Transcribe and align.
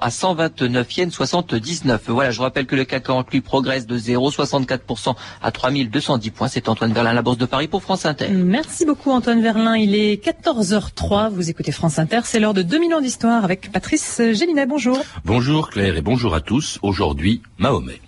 à 0.00 0.10
129 0.10 0.96
yens 0.96 1.12
79. 1.12 2.02
Voilà, 2.06 2.30
je 2.30 2.40
rappelle 2.40 2.66
que 2.66 2.76
le 2.76 2.84
CAC 2.84 3.02
40 3.02 3.32
lui 3.32 3.40
progresse 3.40 3.84
de 3.84 3.98
0,64% 3.98 5.16
à 5.42 5.50
3210 5.50 6.30
points. 6.30 6.46
C'est 6.46 6.68
Antoine 6.68 6.92
Verlin, 6.92 7.12
la 7.12 7.22
Bourse 7.22 7.38
de 7.38 7.46
Paris 7.46 7.66
pour 7.66 7.82
France 7.82 8.06
Inter. 8.06 8.28
Merci 8.28 8.86
beaucoup 8.86 9.10
Antoine 9.10 9.42
Verlin. 9.42 9.76
Il 9.76 9.96
est 9.96 10.24
14h03. 10.24 11.30
Vous 11.30 11.50
écoutez 11.50 11.72
France 11.72 11.98
Inter. 11.98 12.20
C'est 12.24 12.38
l'heure 12.38 12.54
de 12.54 12.62
2000 12.62 12.94
ans 12.94 13.00
d'histoire 13.00 13.42
avec 13.42 13.72
Patrice 13.72 14.22
Gélinet. 14.32 14.66
Bonjour. 14.66 15.00
Bonjour 15.24 15.68
Claire 15.70 15.96
et 15.96 16.02
bonjour 16.02 16.36
à 16.36 16.40
tous. 16.40 16.78
Aujourd'hui, 16.82 17.42
Mahomet. 17.58 18.00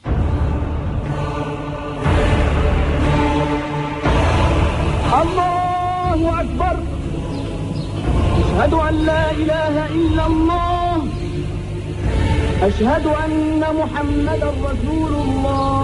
أشهد 12.63 13.07
أن 13.07 13.65
محمد 13.81 14.43
رسول 14.63 15.15
الله 15.15 15.79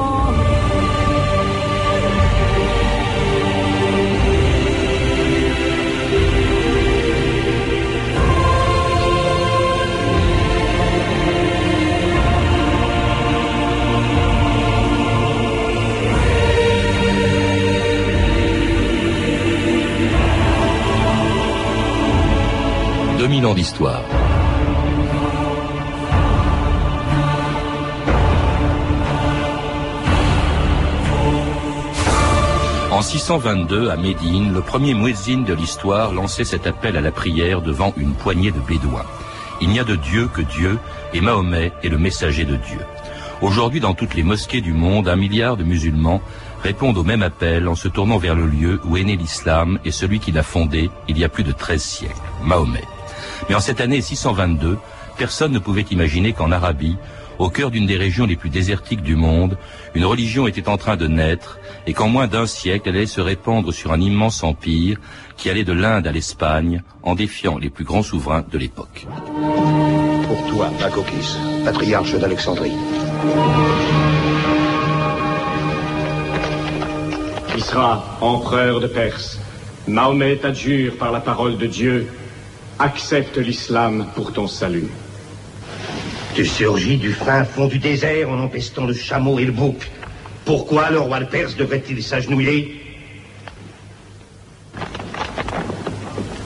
mille 23.27 23.47
ans 23.47 23.55
d'histoire. 23.55 24.03
En 32.95 33.03
622, 33.03 33.91
à 33.91 33.97
Médine, 33.97 34.55
le 34.55 34.61
premier 34.61 34.95
muezzin 34.95 35.39
de 35.39 35.53
l'histoire 35.53 36.13
lançait 36.13 36.45
cet 36.45 36.69
appel 36.69 36.97
à 36.97 37.01
la 37.01 37.11
prière 37.11 37.61
devant 37.61 37.93
une 37.97 38.15
poignée 38.15 38.53
de 38.53 38.61
bédouins. 38.61 39.05
Il 39.61 39.71
n'y 39.71 39.81
a 39.81 39.85
de 39.85 39.97
Dieu 39.97 40.29
que 40.33 40.43
Dieu, 40.43 40.79
et 41.13 41.21
Mahomet 41.21 41.73
est 41.83 41.89
le 41.89 41.99
messager 41.99 42.45
de 42.45 42.55
Dieu. 42.55 42.79
Aujourd'hui, 43.43 43.81
dans 43.81 43.95
toutes 43.95 44.15
les 44.15 44.23
mosquées 44.23 44.61
du 44.61 44.73
monde, 44.73 45.09
un 45.09 45.17
milliard 45.17 45.57
de 45.57 45.65
musulmans 45.65 46.23
répondent 46.63 46.97
au 46.97 47.03
même 47.03 47.25
appel 47.25 47.67
en 47.67 47.75
se 47.75 47.89
tournant 47.89 48.19
vers 48.19 48.37
le 48.37 48.47
lieu 48.47 48.81
où 48.85 48.97
est 48.97 49.03
né 49.03 49.17
l'islam 49.17 49.81
et 49.85 49.91
celui 49.91 50.21
qui 50.21 50.31
l'a 50.31 50.45
fondé 50.45 50.89
il 51.09 51.19
y 51.19 51.25
a 51.25 51.29
plus 51.29 51.43
de 51.43 51.51
13 51.51 51.83
siècles, 51.83 52.15
Mahomet. 52.45 52.85
Mais 53.49 53.57
en 53.57 53.61
cette 53.61 53.81
année 53.81 54.03
622, 54.03 54.79
personne 55.19 55.51
ne 55.51 55.59
pouvait 55.59 55.87
imaginer 55.91 56.33
qu'en 56.33 56.53
Arabie, 56.53 56.97
au 57.39 57.49
cœur 57.49 57.71
d'une 57.71 57.87
des 57.87 57.97
régions 57.97 58.27
les 58.27 58.37
plus 58.37 58.51
désertiques 58.51 59.03
du 59.03 59.17
monde, 59.17 59.57
une 59.95 60.05
religion 60.05 60.47
était 60.47 60.69
en 60.69 60.77
train 60.77 60.97
de 60.97 61.07
naître 61.07 61.59
et 61.87 61.93
qu'en 61.93 62.09
moins 62.09 62.27
d'un 62.27 62.47
siècle, 62.47 62.89
elle 62.89 62.97
allait 62.97 63.07
se 63.07 63.21
répandre 63.21 63.73
sur 63.73 63.93
un 63.93 64.01
immense 64.01 64.43
empire 64.43 64.99
qui 65.37 65.51
allait 65.51 65.65
de 65.65 65.73
l'Inde 65.73 66.07
à 66.07 66.13
l'Espagne 66.13 66.83
en 67.03 67.15
défiant 67.15 67.59
les 67.59 67.71
plus 67.71 67.85
grands 67.85 68.03
souverains 68.03 68.45
de 68.51 68.59
l'époque. 68.59 69.07
Pour 70.27 70.47
toi, 70.47 70.71
Makokis, 70.81 71.37
patriarche 71.65 72.15
d'Alexandrie. 72.15 72.73
Qui 77.55 77.61
sera 77.61 78.19
empereur 78.21 78.81
de 78.81 78.87
Perse 78.87 79.39
Mahomet 79.87 80.37
t'adjure 80.37 80.97
par 80.97 81.13
la 81.13 81.21
parole 81.21 81.59
de 81.59 81.67
Dieu, 81.67 82.09
accepte 82.79 83.37
l'islam 83.37 84.07
pour 84.15 84.33
ton 84.33 84.49
salut. 84.49 84.89
Tu 86.35 86.45
surgis 86.45 86.97
du 86.97 87.13
fin 87.13 87.45
fond 87.45 87.69
du 87.69 87.79
désert 87.79 88.29
en 88.29 88.41
empestant 88.41 88.87
le 88.87 88.93
chameau 88.93 89.39
et 89.39 89.45
le 89.45 89.53
bouc. 89.53 89.89
Pourquoi 90.45 90.91
le 90.91 90.99
roi 90.99 91.21
de 91.21 91.27
Perse 91.27 91.55
devrait-il 91.55 92.03
s'agenouiller? 92.03 92.81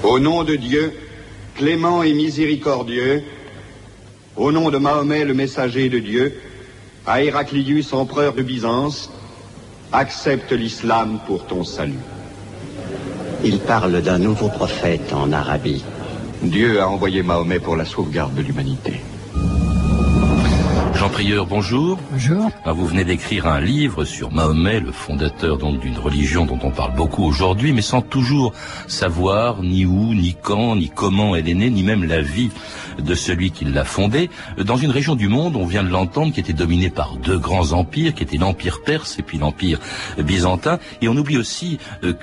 Au 0.02 0.20
nom 0.20 0.44
de 0.44 0.56
Dieu, 0.56 0.92
clément 1.54 2.02
et 2.02 2.12
miséricordieux, 2.12 3.22
au 4.36 4.52
nom 4.52 4.68
de 4.68 4.76
Mahomet 4.76 5.24
le 5.24 5.32
messager 5.32 5.88
de 5.88 5.98
Dieu, 5.98 6.38
à 7.06 7.22
Héraclius 7.22 7.94
empereur 7.94 8.34
de 8.34 8.42
Byzance, 8.42 9.10
accepte 9.90 10.52
l'islam 10.52 11.18
pour 11.26 11.46
ton 11.46 11.64
salut. 11.64 11.94
Il 13.42 13.58
parle 13.58 14.02
d'un 14.02 14.18
nouveau 14.18 14.48
prophète 14.48 15.14
en 15.14 15.32
Arabie. 15.32 15.82
Dieu 16.42 16.78
a 16.78 16.88
envoyé 16.88 17.22
Mahomet 17.22 17.58
pour 17.58 17.76
la 17.76 17.86
sauvegarde 17.86 18.34
de 18.34 18.42
l'humanité. 18.42 19.00
Jean 20.98 21.10
Prieur, 21.10 21.46
bonjour. 21.46 21.96
Bonjour. 22.10 22.50
Ah, 22.64 22.72
vous 22.72 22.84
venez 22.84 23.04
d'écrire 23.04 23.46
un 23.46 23.60
livre 23.60 24.04
sur 24.04 24.32
Mahomet, 24.32 24.80
le 24.80 24.90
fondateur 24.90 25.56
donc 25.56 25.78
d'une 25.78 25.96
religion 25.96 26.44
dont 26.44 26.58
on 26.64 26.72
parle 26.72 26.96
beaucoup 26.96 27.22
aujourd'hui, 27.22 27.72
mais 27.72 27.82
sans 27.82 28.00
toujours 28.02 28.52
savoir 28.88 29.62
ni 29.62 29.86
où, 29.86 30.12
ni 30.12 30.34
quand, 30.34 30.74
ni 30.74 30.90
comment 30.90 31.36
elle 31.36 31.48
est 31.48 31.54
née, 31.54 31.70
ni 31.70 31.84
même 31.84 32.02
la 32.02 32.20
vie 32.20 32.50
de 32.98 33.14
celui 33.14 33.52
qui 33.52 33.64
l'a 33.64 33.84
fondée, 33.84 34.28
dans 34.58 34.76
une 34.76 34.90
région 34.90 35.14
du 35.14 35.28
monde, 35.28 35.54
on 35.54 35.66
vient 35.66 35.84
de 35.84 35.88
l'entendre, 35.88 36.32
qui 36.32 36.40
était 36.40 36.52
dominée 36.52 36.90
par 36.90 37.14
deux 37.14 37.38
grands 37.38 37.70
empires, 37.74 38.12
qui 38.12 38.24
étaient 38.24 38.36
l'empire 38.36 38.82
perse 38.82 39.20
et 39.20 39.22
puis 39.22 39.38
l'empire 39.38 39.78
byzantin, 40.18 40.80
et 41.00 41.08
on 41.08 41.16
oublie 41.16 41.38
aussi, 41.38 41.78
euh, 42.02 42.14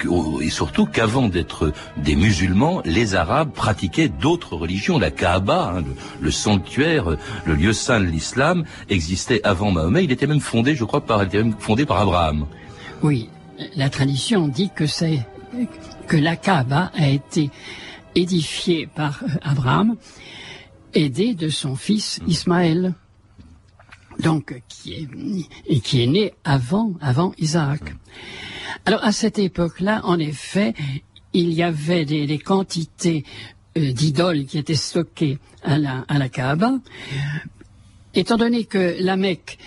et 0.41 0.49
surtout, 0.49 0.85
qu'avant 0.85 1.29
d'être 1.29 1.71
des 1.95 2.17
musulmans, 2.17 2.81
les 2.83 3.15
Arabes 3.15 3.51
pratiquaient 3.53 4.09
d'autres 4.09 4.57
religions. 4.57 4.99
La 4.99 5.11
Kaaba, 5.11 5.75
hein, 5.77 5.83
le, 6.19 6.31
sanctuaire, 6.31 7.15
le 7.45 7.55
lieu 7.55 7.71
saint 7.71 8.01
de 8.01 8.05
l'islam, 8.05 8.64
existait 8.89 9.41
avant 9.43 9.71
Mahomet. 9.71 10.03
Il 10.03 10.11
était 10.11 10.27
même 10.27 10.39
fondé, 10.39 10.75
je 10.75 10.83
crois, 10.83 11.01
par, 11.01 11.23
il 11.23 11.27
était 11.27 11.43
même 11.43 11.55
fondé 11.57 11.85
par 11.85 11.99
Abraham. 11.99 12.45
Oui, 13.03 13.29
la 13.75 13.89
tradition 13.89 14.47
dit 14.47 14.69
que 14.75 14.85
c'est 14.85 15.25
que 16.07 16.17
la 16.17 16.35
Kaaba 16.35 16.91
a 16.95 17.07
été 17.07 17.49
édifiée 18.15 18.87
par 18.87 19.23
Abraham 19.41 19.95
aidé 20.93 21.33
de 21.33 21.49
son 21.49 21.75
fils 21.75 22.19
Ismaël, 22.27 22.93
donc 24.19 24.61
qui 24.69 24.93
est 24.93 25.07
et 25.67 25.79
qui 25.81 26.01
est 26.01 26.07
né 26.07 26.33
avant 26.43 26.93
avant 27.01 27.33
Isaac. 27.37 27.81
Alors 28.85 29.03
à 29.03 29.11
cette 29.11 29.39
époque-là, 29.39 30.01
en 30.05 30.19
effet, 30.19 30.73
il 31.33 31.51
y 31.51 31.63
avait 31.63 32.05
des, 32.05 32.39
quantités 32.39 33.25
euh, 33.77 33.91
d'idoles 33.91 34.45
qui 34.45 34.57
étaient 34.57 34.75
stockées 34.75 35.37
à 35.63 35.77
la 35.77 36.05
à 36.07 36.17
la 36.17 36.29
Kaaba. 36.29 36.71
Étant 38.15 38.37
donné 38.37 38.65
que 38.65 38.95
la 38.99 39.17
Mecque 39.17 39.57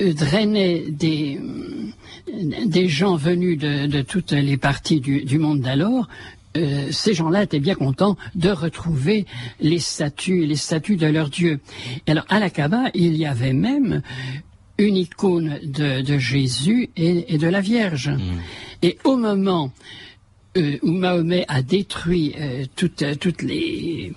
euh, 0.00 0.12
drainait 0.12 0.84
des 0.90 1.38
des 2.66 2.88
gens 2.88 3.16
venus 3.16 3.58
de, 3.58 4.02
toutes 4.02 4.32
les 4.32 4.56
parties 4.56 5.00
du, 5.00 5.24
du 5.24 5.38
monde 5.38 5.60
d'alors, 5.60 6.08
euh, 6.56 6.88
ces 6.90 7.14
gens-là 7.14 7.44
étaient 7.44 7.60
bien 7.60 7.74
contents 7.74 8.16
de 8.34 8.50
retrouver 8.50 9.26
les 9.60 9.78
statues, 9.78 10.44
les 10.44 10.56
statues 10.56 10.96
de 10.96 11.06
leur 11.06 11.30
Dieu. 11.30 11.60
alors, 12.06 12.24
à 12.28 12.38
la 12.38 12.50
Kaaba, 12.50 12.90
il 12.94 13.16
y 13.16 13.24
avait 13.24 13.54
même 13.54 14.02
une 14.78 14.96
icône 14.96 15.58
de, 15.62 16.18
Jésus 16.18 16.90
et, 16.96 17.38
de 17.38 17.46
la 17.46 17.60
Vierge. 17.60 18.08
Mm. 18.08 18.20
Et 18.82 18.98
au 19.04 19.16
moment 19.16 19.72
euh, 20.58 20.78
où 20.82 20.90
Mahomet 20.90 21.46
a 21.48 21.62
détruit 21.62 22.34
euh, 22.38 22.64
toutes, 22.76 23.04
toutes 23.18 23.42
les 23.42 24.12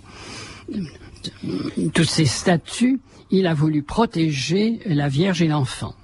toutes 1.94 2.10
ces 2.10 2.26
statues, 2.26 3.00
il 3.40 3.48
a 3.48 3.54
voulu 3.54 3.84
protéger 3.84 4.80
la 4.86 5.08
Vierge 5.08 5.42
et 5.42 5.48
l'enfant. 5.48 5.96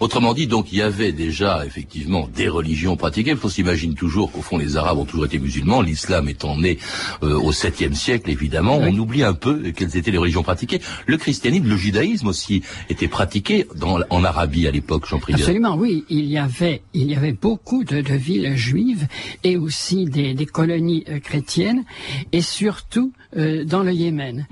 Autrement 0.00 0.34
dit, 0.34 0.46
donc, 0.46 0.72
il 0.72 0.78
y 0.78 0.82
avait 0.82 1.12
déjà 1.12 1.64
effectivement 1.64 2.28
des 2.34 2.48
religions 2.48 2.96
pratiquées. 2.96 3.30
Il 3.30 3.36
faut 3.36 3.48
s'imaginer 3.48 3.94
toujours 3.94 4.30
qu'au 4.32 4.42
fond, 4.42 4.58
les 4.58 4.76
Arabes 4.76 4.98
ont 4.98 5.04
toujours 5.04 5.26
été 5.26 5.38
musulmans. 5.38 5.80
L'islam 5.80 6.28
étant 6.28 6.56
né 6.56 6.78
euh, 7.22 7.38
au 7.38 7.52
7e 7.52 7.94
siècle, 7.94 8.30
évidemment, 8.30 8.76
on 8.76 8.94
oublie 8.96 9.22
un 9.22 9.32
peu 9.32 9.70
quelles 9.72 9.96
étaient 9.96 10.10
les 10.10 10.18
religions 10.18 10.42
pratiquées. 10.42 10.80
Le 11.06 11.16
christianisme, 11.16 11.68
le 11.68 11.76
judaïsme 11.76 12.28
aussi, 12.28 12.62
était 12.90 13.08
pratiqué 13.08 13.66
dans, 13.74 14.00
en 14.10 14.24
Arabie 14.24 14.66
à 14.66 14.70
l'époque, 14.70 15.06
jean 15.06 15.20
Absolument, 15.32 15.76
oui. 15.76 16.04
Il 16.08 16.26
y 16.26 16.38
avait, 16.38 16.82
il 16.92 17.10
y 17.10 17.16
avait 17.16 17.32
beaucoup 17.32 17.84
de, 17.84 17.96
villes 18.16 18.56
juives 18.56 19.06
et 19.44 19.56
aussi 19.56 20.04
des, 20.04 20.34
colonies 20.46 21.04
euh, 21.08 21.18
chrétiennes, 21.18 21.84
et 22.32 22.40
surtout 22.40 23.12
euh, 23.36 23.64
dans 23.64 23.82
le 23.82 23.92
Yémen. 23.92 24.46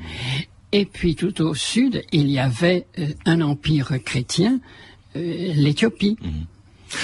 Et 0.75 0.87
puis 0.87 1.15
tout 1.15 1.41
au 1.41 1.55
sud, 1.55 2.03
il 2.11 2.29
y 2.29 2.41
avait 2.41 2.87
un 3.27 3.41
empire 3.43 3.93
chrétien 4.05 4.59
euh, 5.15 5.53
l'Éthiopie. 5.55 6.17
Mhm. 6.21 6.47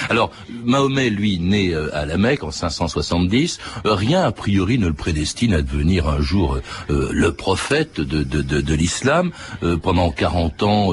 Alors, 0.09 0.31
Mahomet, 0.65 1.09
lui, 1.09 1.39
né 1.39 1.73
euh, 1.73 1.89
à 1.95 2.05
la 2.05 2.17
Mecque 2.17 2.43
en 2.43 2.51
570, 2.51 3.59
euh, 3.85 3.93
rien 3.93 4.23
a 4.23 4.31
priori 4.33 4.77
ne 4.77 4.87
le 4.87 4.93
prédestine 4.93 5.53
à 5.53 5.61
devenir 5.61 6.09
un 6.09 6.19
jour 6.19 6.59
le 6.89 7.29
prophète 7.31 8.01
de, 8.01 8.23
de, 8.23 8.41
de, 8.41 8.73
l'islam. 8.73 9.31
pendant 9.81 10.11
40 10.11 10.63
ans, 10.63 10.89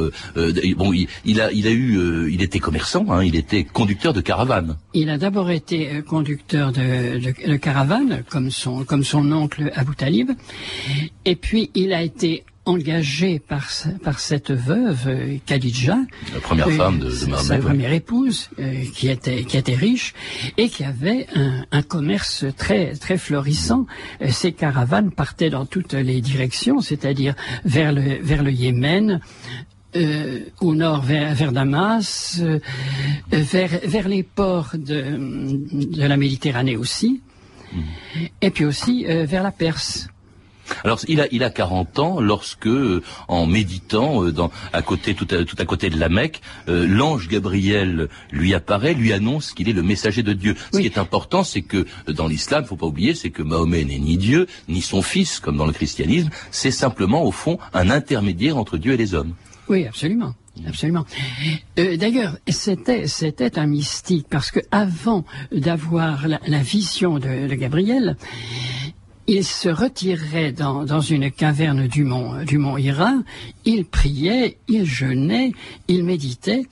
bon, 0.76 0.92
il, 1.24 1.40
a, 1.40 1.50
il 1.50 1.66
a 1.66 1.70
eu, 1.70 2.30
il 2.30 2.42
était 2.42 2.60
commerçant, 2.60 3.06
hein, 3.10 3.24
il 3.24 3.34
était 3.34 3.64
conducteur 3.64 4.12
de 4.12 4.20
caravane. 4.20 4.76
Il 4.94 5.10
a 5.10 5.18
d'abord 5.18 5.50
été 5.50 6.02
conducteur 6.02 6.70
de, 6.70 7.18
de, 7.18 7.56
caravane, 7.56 8.22
comme 8.30 8.52
son, 8.52 8.84
comme 8.84 9.02
son 9.02 9.30
oncle 9.32 9.72
Abu 9.74 9.96
Talib, 9.96 10.30
et 11.24 11.34
puis 11.34 11.70
il 11.74 11.92
a 11.92 12.02
été 12.02 12.44
engagé 12.68 13.38
par, 13.38 13.66
par 14.02 14.20
cette 14.20 14.50
veuve, 14.50 15.04
euh, 15.06 15.38
Khadija. 15.46 15.98
La 16.34 16.40
première 16.40 16.70
femme 16.70 16.98
de, 16.98 17.06
de. 17.06 17.36
Sa 17.36 17.58
première 17.58 17.92
épouse, 17.92 18.50
euh, 18.58 18.84
qui, 18.94 19.08
était, 19.08 19.44
qui 19.44 19.56
était 19.56 19.74
riche 19.74 20.14
et 20.56 20.68
qui 20.68 20.84
avait 20.84 21.26
un, 21.34 21.64
un 21.72 21.82
commerce 21.82 22.44
très, 22.56 22.92
très 22.94 23.18
florissant. 23.18 23.86
Euh, 24.22 24.28
Ces 24.30 24.52
caravanes 24.52 25.10
partaient 25.10 25.50
dans 25.50 25.66
toutes 25.66 25.94
les 25.94 26.20
directions, 26.20 26.80
c'est-à-dire 26.80 27.34
vers 27.64 27.92
le, 27.92 28.18
vers 28.22 28.42
le 28.42 28.52
Yémen, 28.52 29.20
euh, 29.96 30.40
au 30.60 30.74
nord 30.74 31.02
vers, 31.02 31.34
vers 31.34 31.52
Damas, 31.52 32.40
euh, 32.42 32.60
vers, 33.32 33.80
vers 33.84 34.08
les 34.08 34.22
ports 34.22 34.72
de, 34.74 35.02
de 35.96 36.02
la 36.06 36.16
Méditerranée 36.16 36.76
aussi, 36.76 37.22
et 38.42 38.50
puis 38.50 38.64
aussi 38.64 39.06
euh, 39.06 39.24
vers 39.24 39.42
la 39.42 39.52
Perse. 39.52 40.08
Alors 40.84 41.00
il 41.08 41.20
a 41.20 41.26
il 41.32 41.42
a 41.44 41.50
40 41.50 41.98
ans 41.98 42.20
lorsque 42.20 42.66
euh, 42.66 43.02
en 43.28 43.46
méditant 43.46 44.24
euh, 44.24 44.32
dans 44.32 44.50
à 44.72 44.82
côté 44.82 45.14
tout 45.14 45.26
à, 45.30 45.44
tout 45.44 45.56
à 45.58 45.64
côté 45.64 45.90
de 45.90 45.98
la 45.98 46.08
Mecque, 46.08 46.40
euh, 46.68 46.86
l'ange 46.86 47.28
Gabriel 47.28 48.08
lui 48.30 48.54
apparaît, 48.54 48.94
lui 48.94 49.12
annonce 49.12 49.52
qu'il 49.52 49.68
est 49.68 49.72
le 49.72 49.82
messager 49.82 50.22
de 50.22 50.32
Dieu. 50.32 50.54
Ce 50.72 50.78
qui 50.78 50.86
est 50.86 50.98
important, 50.98 51.44
c'est 51.44 51.62
que 51.62 51.86
euh, 52.08 52.12
dans 52.12 52.26
l'islam, 52.26 52.64
faut 52.64 52.76
pas 52.76 52.86
oublier, 52.86 53.14
c'est 53.14 53.30
que 53.30 53.42
Mahomet 53.42 53.84
n'est 53.84 53.98
ni 53.98 54.16
Dieu 54.16 54.46
ni 54.68 54.82
son 54.82 55.02
fils 55.02 55.40
comme 55.40 55.56
dans 55.56 55.66
le 55.66 55.72
christianisme, 55.72 56.30
c'est 56.50 56.70
simplement 56.70 57.24
au 57.24 57.32
fond 57.32 57.58
un 57.74 57.90
intermédiaire 57.90 58.56
entre 58.56 58.78
Dieu 58.78 58.92
et 58.92 58.96
les 58.96 59.14
hommes. 59.14 59.34
Oui, 59.68 59.86
absolument. 59.86 60.34
Absolument. 60.66 61.04
Euh, 61.78 61.96
D'ailleurs, 61.96 62.36
c'était 62.48 63.06
c'était 63.06 63.58
un 63.60 63.66
mystique 63.66 64.26
parce 64.28 64.50
que 64.50 64.60
avant 64.72 65.24
d'avoir 65.52 66.26
la, 66.26 66.40
la 66.46 66.58
vision 66.58 67.18
de, 67.18 67.46
de 67.46 67.54
Gabriel, 67.54 68.16
il 69.28 69.44
se 69.44 69.68
retirait 69.68 70.52
dans, 70.52 70.84
dans 70.84 71.02
une 71.02 71.30
caverne 71.30 71.86
du 71.86 72.02
mont 72.02 72.42
du 72.44 72.56
mont 72.56 72.78
il 73.66 73.84
priait, 73.84 74.56
il 74.68 74.86
jeûnait, 74.86 75.52
il 75.86 76.02
méditait. 76.02 76.66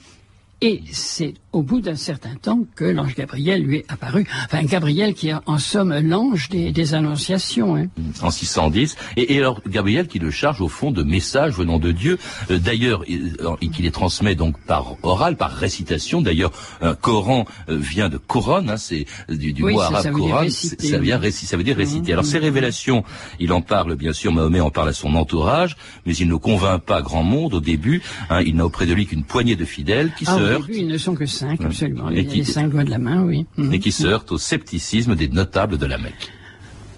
Et 0.67 0.83
c'est 0.91 1.35
au 1.53 1.63
bout 1.63 1.81
d'un 1.81 1.95
certain 1.95 2.35
temps 2.35 2.61
que 2.75 2.85
l'ange 2.85 3.15
Gabriel 3.15 3.63
lui 3.63 3.77
est 3.79 3.85
apparu. 3.89 4.27
Enfin, 4.47 4.65
Gabriel 4.65 5.15
qui 5.15 5.29
est 5.29 5.35
en 5.47 5.59
somme 5.59 5.95
l'ange 6.01 6.49
des, 6.49 6.73
des 6.73 6.95
annonciations. 6.95 7.77
Hein. 7.77 7.87
en 8.21 8.31
610. 8.31 8.97
Et, 9.17 9.35
et 9.35 9.39
alors 9.39 9.61
Gabriel 9.67 10.09
qui 10.09 10.19
le 10.19 10.31
charge 10.31 10.61
au 10.61 10.69
fond 10.69 10.91
de 10.91 11.03
messages 11.03 11.55
venant 11.55 11.79
de 11.79 11.93
Dieu. 11.93 12.19
Euh, 12.51 12.59
D'ailleurs, 12.59 13.05
il- 13.07 13.37
alors, 13.39 13.59
et 13.63 13.69
qui 13.69 13.83
les 13.83 13.91
transmet 13.93 14.35
donc 14.35 14.59
par 14.67 14.97
oral, 15.05 15.37
par 15.37 15.53
récitation. 15.53 16.21
D'ailleurs, 16.21 16.51
un 16.83 16.95
Coran 16.95 17.45
euh, 17.69 17.77
vient 17.77 18.09
de 18.09 18.19
Coran, 18.19 18.67
hein, 18.69 18.77
c'est 18.77 19.07
du, 19.29 19.53
du 19.53 19.63
Oui, 19.63 19.75
mot 19.75 19.79
ça, 19.81 19.87
arabe 19.87 20.03
ça 20.03 20.11
Coran. 20.11 20.39
réciter, 20.41 20.89
Ça, 20.89 20.99
vient 20.99 21.21
oui. 21.21 21.29
réci- 21.29 21.47
ça 21.47 21.57
veut 21.57 21.65
dire 21.65 21.77
réciter. 21.77 22.09
Mhm, 22.09 22.13
Alors 22.13 22.25
ces 22.25 22.39
révélations, 22.39 23.05
il 23.39 23.53
en 23.53 23.61
parle 23.61 23.95
bien 23.95 24.13
sûr. 24.13 24.33
Mahomet 24.33 24.61
en 24.61 24.71
parle 24.71 24.89
à 24.89 24.93
son 24.93 25.15
entourage, 25.15 25.77
mais 26.07 26.15
il 26.17 26.29
ne 26.29 26.35
convainc 26.35 26.83
pas 26.83 27.03
grand 27.03 27.23
monde 27.23 27.55
au 27.55 27.61
début. 27.61 28.03
hein. 28.31 28.41
il 28.45 28.57
n'a 28.57 28.67
auprès 28.67 28.87
de 28.87 28.95
lui 28.95 29.07
qu'une 29.07 29.23
poignée 29.25 29.57
de 29.57 29.65
fidèles 29.65 30.11
qui 30.19 30.25
Ah, 30.27 30.37
se 30.37 30.55
au 30.56 30.56
début, 30.61 30.79
ils 30.79 30.87
ne 30.87 30.99
sont 30.99 31.15
que 31.15 31.27
cinq, 31.27 31.61
absolument. 31.65 32.11
Et 32.11 32.17
Les, 32.17 32.27
qui- 32.27 32.37
les 32.39 32.45
cinq 32.45 32.69
doigts 32.71 32.85
de 32.85 32.91
la 32.91 32.99
main, 32.99 33.23
oui. 33.23 33.47
Mhm. 33.57 33.73
et 33.75 33.79
qui 33.79 33.93
se 33.93 34.07
heurtent 34.07 34.33
au 34.33 34.39
scepticisme 34.39 35.15
des 35.15 35.29
notables 35.29 35.79
de 35.79 35.87
la 35.87 35.99
Mecque. 35.99 36.33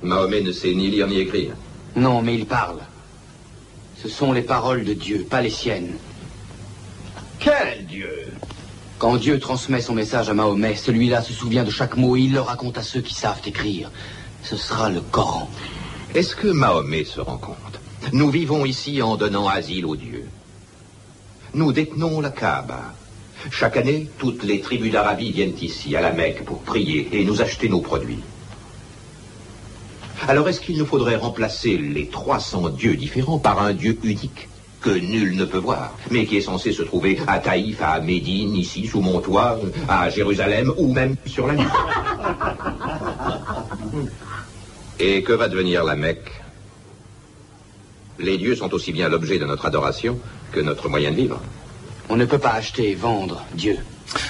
Mahomet 0.02 0.43
ne 0.43 0.52
sait 0.52 0.75
ni 0.75 0.90
lire 0.90 1.06
ni 1.08 1.19
écrire. 1.19 1.52
Non, 1.96 2.22
mais 2.22 2.34
il 2.34 2.46
parle. 2.46 2.78
Ce 4.02 4.08
sont 4.08 4.32
les 4.32 4.43
paroles 4.43 4.84
de 4.84 4.93
Dieu, 4.94 5.26
pas 5.28 5.43
les 5.43 5.50
siennes. 5.50 5.93
Quel 7.40 7.87
Dieu? 7.87 8.10
Quand 8.99 9.16
Dieu 9.16 9.38
transmet 9.38 9.81
son 9.81 9.94
message 9.94 10.28
à 10.28 10.34
Mahomet, 10.34 10.75
celui-là 10.75 11.22
se 11.22 11.32
souvient 11.32 11.64
de 11.64 11.70
chaque 11.70 11.96
mot 11.96 12.16
et 12.16 12.20
il 12.22 12.32
le 12.32 12.40
raconte 12.40 12.78
à 12.78 12.82
ceux 12.82 13.00
qui 13.00 13.14
savent 13.14 13.40
écrire. 13.46 13.90
Ce 14.43 14.56
sera 14.56 14.90
le 14.90 15.00
Coran. 15.00 15.49
Est-ce 16.14 16.34
que 16.34 16.49
Mahomet 16.49 17.04
se 17.04 17.20
rend 17.20 17.38
compte? 17.38 17.56
Nous 18.12 18.31
vivons 18.31 18.64
ici 18.64 19.02
en 19.02 19.16
donnant 19.16 19.49
asile 19.49 19.87
aux 19.87 19.96
dieux. 19.96 20.26
Nous 21.54 21.72
détenons 21.72 22.20
la 22.20 22.31
Kaaba. 22.31 22.94
Chaque 23.50 23.76
année, 23.76 24.08
toutes 24.19 24.43
les 24.43 24.61
tribus 24.61 24.93
d'Arabie 24.93 25.32
viennent 25.32 25.56
ici, 25.61 25.96
à 25.96 26.00
la 26.00 26.12
Mecque, 26.12 26.44
pour 26.44 26.62
prier 26.62 27.08
et 27.12 27.25
nous 27.25 27.40
acheter 27.40 27.69
nos 27.69 27.81
produits. 27.81 28.20
Alors 30.26 30.49
est-ce 30.49 30.61
qu'il 30.61 30.79
nous 30.79 30.87
faudrait 30.87 31.17
remplacer 31.17 31.79
les 31.79 32.08
300 32.08 32.70
dieux 32.70 32.96
différents 32.96 33.38
par 33.38 33.62
un 33.62 33.73
dieu 33.73 33.96
unique 34.02 34.49
que 34.81 34.90
nul 34.90 35.37
ne 35.37 35.44
peut 35.44 35.58
voir, 35.58 35.96
mais 36.11 36.26
qui 36.26 36.37
est 36.37 36.43
censé 36.43 36.73
se 36.73 36.82
trouver 36.82 37.19
à 37.26 37.38
Taïf, 37.38 37.81
à 37.82 38.00
Médine, 38.00 38.55
ici, 38.55 38.87
sous 38.87 39.00
mon 39.00 39.20
toit, 39.20 39.58
à 39.88 40.11
Jérusalem 40.11 40.73
ou 40.76 40.93
même 40.93 41.17
sur 41.26 41.46
la 41.46 41.55
lune 41.55 41.67
Et 45.00 45.23
que 45.23 45.32
va 45.32 45.49
devenir 45.49 45.85
la 45.85 45.96
Mecque? 45.96 46.32
Les 48.19 48.37
dieux 48.37 48.56
sont 48.56 48.75
aussi 48.75 48.93
bien 48.93 49.08
l'objet 49.08 49.38
de 49.38 49.44
notre 49.44 49.67
adoration 49.67 50.19
que 50.50 50.61
notre 50.61 50.88
moyen 50.88 51.12
de 51.12 51.17
vivre. 51.17 51.40
On 52.10 52.16
ne 52.16 52.25
peut 52.25 52.38
pas 52.38 52.52
acheter 52.52 52.90
et 52.90 52.94
vendre 52.94 53.44
Dieu. 53.55 53.76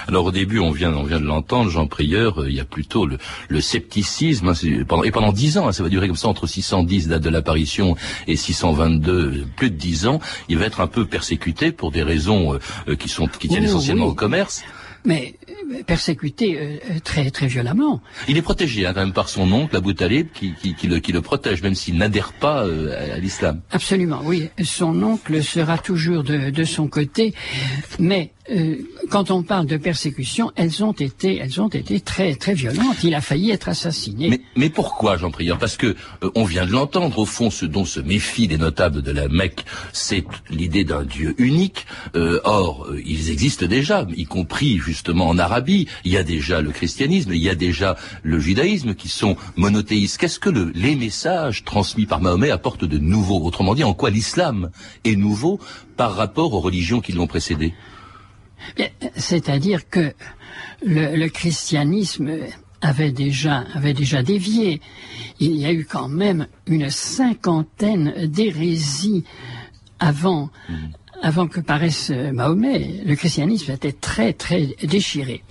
Alors 0.09 0.25
au 0.25 0.33
début, 0.33 0.59
on 0.59 0.73
vient, 0.73 0.93
on 0.93 1.05
vient 1.05 1.21
de 1.21 1.25
l'entendre, 1.25 1.71
Jean 1.71 1.87
Prieur, 1.87 2.43
euh, 2.43 2.51
il 2.51 2.57
y 2.57 2.61
a 2.61 2.65
plutôt 2.65 3.07
le, 3.07 3.17
le 3.49 3.61
scepticisme, 3.61 4.49
hein, 4.49 4.55
c'est- 4.55 4.85
pendant, 4.85 5.05
et 5.05 5.13
pendant 5.13 5.31
dix 5.33 5.57
ans, 5.57 5.69
hein, 5.69 5.73
ça 5.73 5.85
va 5.85 5.89
durer 5.89 6.09
comme 6.09 6.17
ça 6.17 6.27
entre 6.27 6.49
610, 6.49 7.07
date 7.07 7.23
de 7.23 7.31
l'apparition, 7.31 7.95
et 8.27 8.35
622, 8.35 9.13
euh, 9.13 9.45
plus 9.57 9.71
de 9.71 9.77
dix 9.77 10.09
ans, 10.09 10.19
il 10.49 10.59
va 10.59 10.65
être 10.67 10.81
un 10.81 10.89
peu 10.89 11.05
persécuté 11.05 11.71
pour 11.71 11.93
des 11.93 12.03
raisons 12.03 12.59
euh, 12.89 12.97
qui 12.97 13.09
sont 13.09 13.29
qui 13.29 13.47
tiennent 13.47 13.63
essentiellement 13.65 14.07
oui. 14.07 14.11
au 14.11 14.15
commerce. 14.15 14.63
Mais 15.09 15.35
persécuté 15.87 16.47
euh, 16.59 16.77
euh, 16.91 17.01
très 17.03 17.31
très 17.31 17.47
violemment. 17.47 18.03
Il 18.29 18.37
est 18.37 18.43
protégé 18.43 18.87
hein, 18.87 18.93
quand 18.95 19.01
même 19.01 19.15
par 19.15 19.29
son 19.29 19.51
oncle, 19.53 19.75
Abu 19.75 19.95
Talib, 19.95 20.29
qui, 20.35 20.53
qui, 20.61 20.75
qui 20.75 20.87
le, 20.87 20.99
qui 21.01 21.13
le 21.13 21.23
protège, 21.23 21.63
même 21.63 21.75
s'il 21.75 21.97
n'adhère 21.97 22.33
pas 22.35 22.67
euh, 22.67 23.13
à, 23.13 23.15
à 23.15 23.19
l'islam. 23.19 23.63
Absolument, 23.71 24.21
oui. 24.25 24.51
Son 24.63 25.03
oncle 25.03 25.43
sera 25.43 25.79
toujours 25.79 26.23
de, 26.25 26.51
de 26.51 26.65
son 26.65 26.89
côté, 26.89 27.35
mais 27.99 28.33
euh, 28.51 28.77
quand 29.11 29.31
on 29.31 29.43
parle 29.43 29.67
de 29.67 29.77
persécution, 29.77 30.51
elles 30.57 30.83
ont 30.85 30.93
été, 30.93 31.37
elles 31.39 31.61
ont 31.61 31.69
été 31.69 32.01
très 32.01 32.35
très 32.35 32.55
violentes. 32.55 33.03
Il 33.05 33.15
a 33.15 33.21
failli 33.21 33.51
être 33.51 33.69
assassiné. 33.69 34.31
Mais, 34.31 34.41
mais 34.57 34.71
pourquoi, 34.71 35.17
Jean 35.17 35.31
Prieur 35.31 35.59
Parce 35.59 35.77
que 35.77 35.95
euh, 36.25 36.31
on 36.35 36.45
vient 36.45 36.67
de 36.67 36.73
l'entendre. 36.73 37.19
Au 37.19 37.25
fond, 37.27 37.51
ce 37.51 37.67
dont 37.67 37.85
se 37.85 38.01
méfient 38.01 38.47
les 38.49 38.59
notables 38.59 39.03
de 39.03 39.11
la 39.11 39.29
Mecque, 39.29 39.65
c'est 39.93 40.25
l'idée 40.51 40.85
d'un 40.85 41.05
Dieu 41.05 41.35
unique. 41.39 41.87
Euh, 42.17 42.41
or, 42.45 42.87
euh, 42.91 43.01
ils 43.05 43.31
existent 43.31 43.67
déjà, 43.67 44.07
y 44.17 44.25
compris 44.25 44.79
justement 44.79 45.29
en 45.29 45.39
Arabie. 45.39 45.87
Il 46.05 46.13
y 46.13 46.17
a 46.17 46.23
déjà 46.23 46.61
le 46.61 46.71
christianisme, 46.71 47.33
il 47.33 47.43
y 47.43 47.49
a 47.49 47.55
déjà 47.55 47.97
le 48.23 48.39
judaïsme 48.41 48.95
qui 48.95 49.09
sont 49.09 49.37
monothéistes. 49.57 50.19
Qu'est-ce 50.19 50.39
que 50.39 50.51
le- 50.51 50.73
les 50.75 50.97
messages 50.97 51.65
transmis 51.65 52.07
par 52.07 52.21
Mahomet 52.21 52.51
apportent 52.51 52.85
de 52.85 52.99
nouveau? 52.99 53.41
Autrement 53.45 53.75
dit, 53.75 53.85
en 53.85 53.95
quoi 53.95 54.11
l'islam 54.11 54.71
est 55.05 55.17
nouveau 55.17 55.59
par 55.97 56.15
rapport 56.15 56.55
aux 56.55 56.61
religions 56.61 57.01
qui 57.01 57.13
l'ont 57.13 57.27
précédé? 57.27 57.75
C'est-à-dire 59.17 59.89
que 59.89 60.13
le, 60.85 61.17
le 61.17 61.29
christianisme 61.29 62.31
avait 62.81 63.11
déjà, 63.11 63.65
avait 63.75 63.95
déjà 63.95 64.23
dévié. 64.23 64.81
Il 65.41 65.57
y 65.57 65.67
a 65.67 65.73
eu 65.73 65.85
quand 65.85 66.09
même 66.09 66.47
une 66.67 66.91
cinquantaine 66.91 68.27
d'hérésies 68.27 69.25
avant, 69.99 70.51
avant 71.23 71.49
que 71.49 71.61
paraisse 71.61 72.11
Mahomet. 72.11 73.03
Le 73.05 73.17
christianisme 73.17 73.73
était 73.73 73.93
très, 73.93 74.33
très 74.33 74.77
déchiré. 74.83 75.43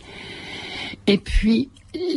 Et 1.05 1.17
puis, 1.17 1.69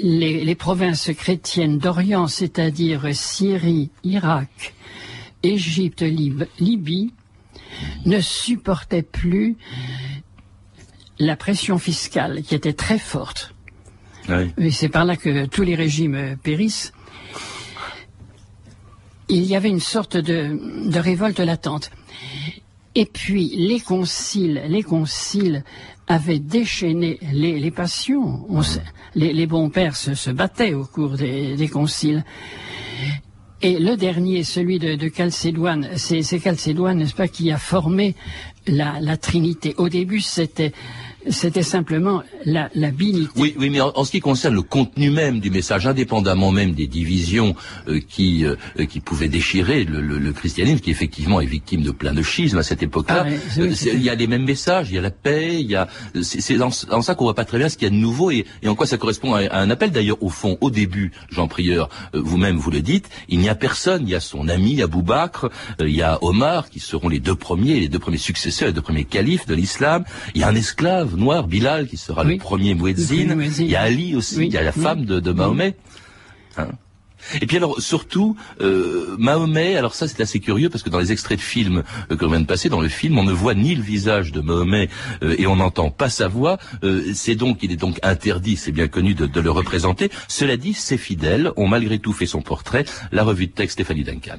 les, 0.02 0.44
les 0.44 0.54
provinces 0.54 1.10
chrétiennes 1.16 1.78
d'Orient, 1.78 2.26
c'est-à-dire 2.26 3.14
Syrie, 3.14 3.90
Irak, 4.04 4.74
Égypte, 5.42 6.02
Lib- 6.02 6.46
Libye, 6.58 7.12
ne 8.04 8.20
supportaient 8.20 9.02
plus 9.02 9.56
la 11.20 11.36
pression 11.36 11.78
fiscale 11.78 12.42
qui 12.42 12.56
était 12.56 12.72
très 12.72 12.98
forte. 12.98 13.54
Oui. 14.28 14.52
Et 14.58 14.70
c'est 14.72 14.88
par 14.88 15.04
là 15.04 15.16
que 15.16 15.46
tous 15.46 15.62
les 15.62 15.76
régimes 15.76 16.14
euh, 16.14 16.34
périssent. 16.42 16.92
Il 19.28 19.44
y 19.44 19.54
avait 19.54 19.68
une 19.68 19.80
sorte 19.80 20.16
de, 20.16 20.90
de 20.90 20.98
révolte 20.98 21.38
latente. 21.38 21.90
Et 22.96 23.06
puis 23.06 23.54
les 23.54 23.78
conciles, 23.78 24.62
les 24.66 24.82
conciles 24.82 25.62
avaient 26.08 26.40
déchaîné 26.40 27.20
les, 27.32 27.60
les 27.60 27.70
passions. 27.70 28.44
On 28.48 28.62
les, 29.14 29.32
les 29.32 29.46
bons 29.46 29.70
pères 29.70 29.94
se, 29.94 30.14
se 30.14 30.30
battaient 30.30 30.74
au 30.74 30.84
cours 30.84 31.16
des, 31.16 31.54
des 31.54 31.68
conciles. 31.68 32.24
Et 33.62 33.78
le 33.78 33.94
dernier, 33.96 34.42
celui 34.42 34.78
de, 34.78 34.94
de 34.94 35.10
Chalcédoine, 35.14 35.90
c'est 35.96 36.22
Chalcédoine, 36.22 36.98
n'est-ce 36.98 37.14
pas, 37.14 37.28
qui 37.28 37.52
a 37.52 37.58
formé 37.58 38.16
la, 38.66 38.98
la 39.00 39.16
Trinité. 39.18 39.74
Au 39.76 39.88
début, 39.88 40.20
c'était 40.20 40.72
c'était 41.28 41.62
simplement 41.62 42.22
la, 42.44 42.70
la 42.74 42.90
Oui, 43.36 43.54
oui, 43.58 43.70
mais 43.70 43.80
en, 43.80 44.04
ce 44.04 44.10
qui 44.10 44.20
concerne 44.20 44.54
le 44.54 44.62
contenu 44.62 45.10
même 45.10 45.40
du 45.40 45.50
message, 45.50 45.86
indépendamment 45.86 46.50
même 46.50 46.72
des 46.72 46.86
divisions 46.86 47.54
euh, 47.88 48.00
qui 48.00 48.44
euh, 48.44 48.56
qui 48.86 49.00
pouvaient 49.00 49.28
déchirer 49.28 49.84
le, 49.84 50.00
le, 50.00 50.18
le, 50.18 50.32
christianisme, 50.32 50.80
qui 50.80 50.90
effectivement 50.90 51.40
est 51.40 51.46
victime 51.46 51.82
de 51.82 51.90
plein 51.90 52.12
de 52.12 52.22
schismes 52.22 52.58
à 52.58 52.62
cette 52.62 52.82
époque-là, 52.82 53.26
ah, 53.26 53.60
euh, 53.60 53.74
il 53.92 54.02
y 54.02 54.08
a 54.08 54.14
les 54.14 54.26
mêmes 54.26 54.44
messages, 54.44 54.90
il 54.90 54.94
y 54.94 54.98
a 54.98 55.02
la 55.02 55.10
paix, 55.10 55.60
il 55.60 55.70
y 55.70 55.76
a 55.76 55.88
c'est 56.22 56.56
dans, 56.56 56.70
dans, 56.88 57.02
ça 57.02 57.14
qu'on 57.14 57.24
voit 57.24 57.34
pas 57.34 57.44
très 57.44 57.58
bien 57.58 57.68
ce 57.68 57.76
qu'il 57.76 57.84
y 57.84 57.90
a 57.90 57.94
de 57.94 58.00
nouveau 58.00 58.30
et, 58.30 58.46
et 58.62 58.68
en 58.68 58.74
quoi 58.74 58.86
ça 58.86 58.96
correspond 58.96 59.34
à, 59.34 59.56
un 59.56 59.70
appel. 59.70 59.90
D'ailleurs, 59.90 60.22
au 60.22 60.28
fond, 60.28 60.56
au 60.60 60.70
début, 60.70 61.12
Jean 61.30 61.48
Prieur, 61.48 61.88
vous-même 62.14 62.56
vous 62.56 62.70
le 62.70 62.80
dites, 62.80 63.08
il 63.28 63.40
n'y 63.40 63.48
a 63.48 63.54
personne. 63.54 64.02
Il 64.04 64.10
y 64.10 64.14
a 64.14 64.20
son 64.20 64.48
ami 64.48 64.82
Abou 64.82 65.02
Bakr, 65.02 65.48
il 65.80 65.94
y 65.94 66.02
a 66.02 66.18
Omar, 66.22 66.70
qui 66.70 66.80
seront 66.80 67.08
les 67.08 67.20
deux 67.20 67.34
premiers, 67.34 67.80
les 67.80 67.88
deux 67.88 67.98
premiers 67.98 68.18
successeurs, 68.18 68.68
les 68.68 68.74
deux 68.74 68.82
premiers 68.82 69.04
califes 69.04 69.46
de 69.46 69.54
l'islam. 69.54 70.04
Il 70.34 70.40
y 70.40 70.44
a 70.44 70.48
un 70.48 70.54
esclave 70.54 71.09
noir, 71.16 71.46
Bilal, 71.46 71.86
qui 71.86 71.96
sera 71.96 72.24
le 72.24 72.36
premier 72.36 72.74
muezzin. 72.74 73.36
Il 73.58 73.70
y 73.70 73.76
a 73.76 73.82
Ali 73.82 74.16
aussi, 74.16 74.46
il 74.46 74.52
y 74.52 74.58
a 74.58 74.62
la 74.62 74.72
femme 74.72 75.04
de, 75.04 75.20
de 75.20 75.32
Mahomet. 75.32 75.76
Hein 76.56 76.68
et 77.40 77.46
puis 77.46 77.56
alors 77.56 77.80
surtout 77.80 78.36
euh, 78.60 79.16
Mahomet, 79.18 79.76
alors 79.76 79.94
ça 79.94 80.08
c'est 80.08 80.20
assez 80.20 80.40
curieux 80.40 80.68
parce 80.68 80.82
que 80.82 80.90
dans 80.90 80.98
les 80.98 81.12
extraits 81.12 81.38
de 81.38 81.42
films 81.42 81.82
euh, 82.10 82.16
que 82.16 82.24
vient 82.24 82.40
de 82.40 82.46
passer, 82.46 82.68
dans 82.68 82.80
le 82.80 82.88
film, 82.88 83.18
on 83.18 83.24
ne 83.24 83.32
voit 83.32 83.54
ni 83.54 83.74
le 83.74 83.82
visage 83.82 84.32
de 84.32 84.40
Mahomet 84.40 84.88
euh, 85.22 85.34
et 85.38 85.46
on 85.46 85.56
n'entend 85.56 85.90
pas 85.90 86.08
sa 86.08 86.28
voix. 86.28 86.58
Euh, 86.84 87.12
c'est 87.14 87.34
donc 87.34 87.58
il 87.62 87.72
est 87.72 87.76
donc 87.76 87.98
interdit, 88.02 88.56
c'est 88.56 88.72
bien 88.72 88.88
connu 88.88 89.14
de, 89.14 89.26
de, 89.26 89.40
le 89.40 89.50
représenter. 89.50 90.10
Cela 90.28 90.56
dit, 90.56 90.74
ses 90.74 90.98
fidèles 90.98 91.52
ont 91.56 91.68
malgré 91.68 91.98
tout 91.98 92.12
fait 92.12 92.26
son 92.26 92.42
portrait. 92.42 92.84
La 93.12 93.24
revue 93.24 93.46
de 93.46 93.52
texte 93.52 93.74
Stéphanie 93.74 94.04
Duncan. 94.04 94.38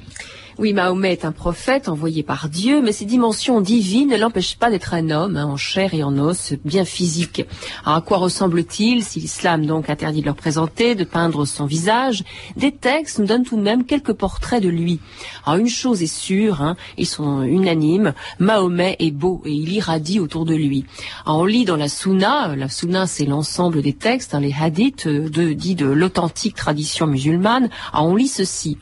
Oui, 0.58 0.74
Mahomet 0.74 1.12
est 1.12 1.24
un 1.24 1.32
prophète 1.32 1.88
envoyé 1.88 2.22
par 2.22 2.48
Dieu, 2.50 2.82
mais 2.82 2.92
ses 2.92 3.06
dimensions 3.06 3.60
divines 3.60 4.10
ne 4.10 4.18
l'empêchent 4.18 4.58
pas 4.58 4.70
d'être 4.70 4.92
un 4.92 5.10
homme, 5.10 5.36
hein, 5.36 5.46
en 5.46 5.56
chair 5.56 5.94
et 5.94 6.02
en 6.02 6.18
os, 6.18 6.52
bien 6.64 6.84
physique. 6.84 7.46
À 7.86 8.02
quoi 8.04 8.18
ressemble-t-il 8.18 9.02
si 9.02 9.20
l'islam 9.20 9.64
donc 9.64 9.88
interdit 9.88 10.20
de 10.20 10.26
leur 10.26 10.36
présenter, 10.36 10.94
de 10.94 11.04
peindre 11.04 11.46
son 11.46 11.64
visage? 11.64 12.22
Des 12.56 12.70
textes 12.72 13.18
nous 13.18 13.26
donnent 13.26 13.44
tout 13.44 13.56
de 13.56 13.62
même 13.62 13.84
quelques 13.84 14.12
portraits 14.12 14.62
de 14.62 14.68
lui. 14.68 15.00
Alors 15.46 15.58
une 15.58 15.68
chose 15.68 16.02
est 16.02 16.06
sûre, 16.06 16.60
hein, 16.60 16.76
ils 16.98 17.06
sont 17.06 17.42
unanimes, 17.42 18.12
Mahomet 18.38 18.96
est 18.98 19.10
beau 19.10 19.42
et 19.46 19.52
il 19.52 19.72
irradie 19.72 20.20
autour 20.20 20.44
de 20.44 20.54
lui. 20.54 20.84
On 21.24 21.46
lit 21.46 21.64
dans 21.64 21.76
la 21.76 21.88
Sunna, 21.88 22.54
la 22.56 22.68
Sunna 22.68 23.06
c'est 23.06 23.24
l'ensemble 23.24 23.80
des 23.80 23.94
textes, 23.94 24.34
hein, 24.34 24.40
les 24.40 24.54
hadiths, 24.58 25.06
euh, 25.06 25.30
de, 25.30 25.54
dits 25.54 25.74
de 25.74 25.86
l'authentique 25.86 26.56
tradition 26.56 27.06
musulmane, 27.06 27.70
on 27.94 28.14
lit 28.16 28.28
ceci. 28.28 28.76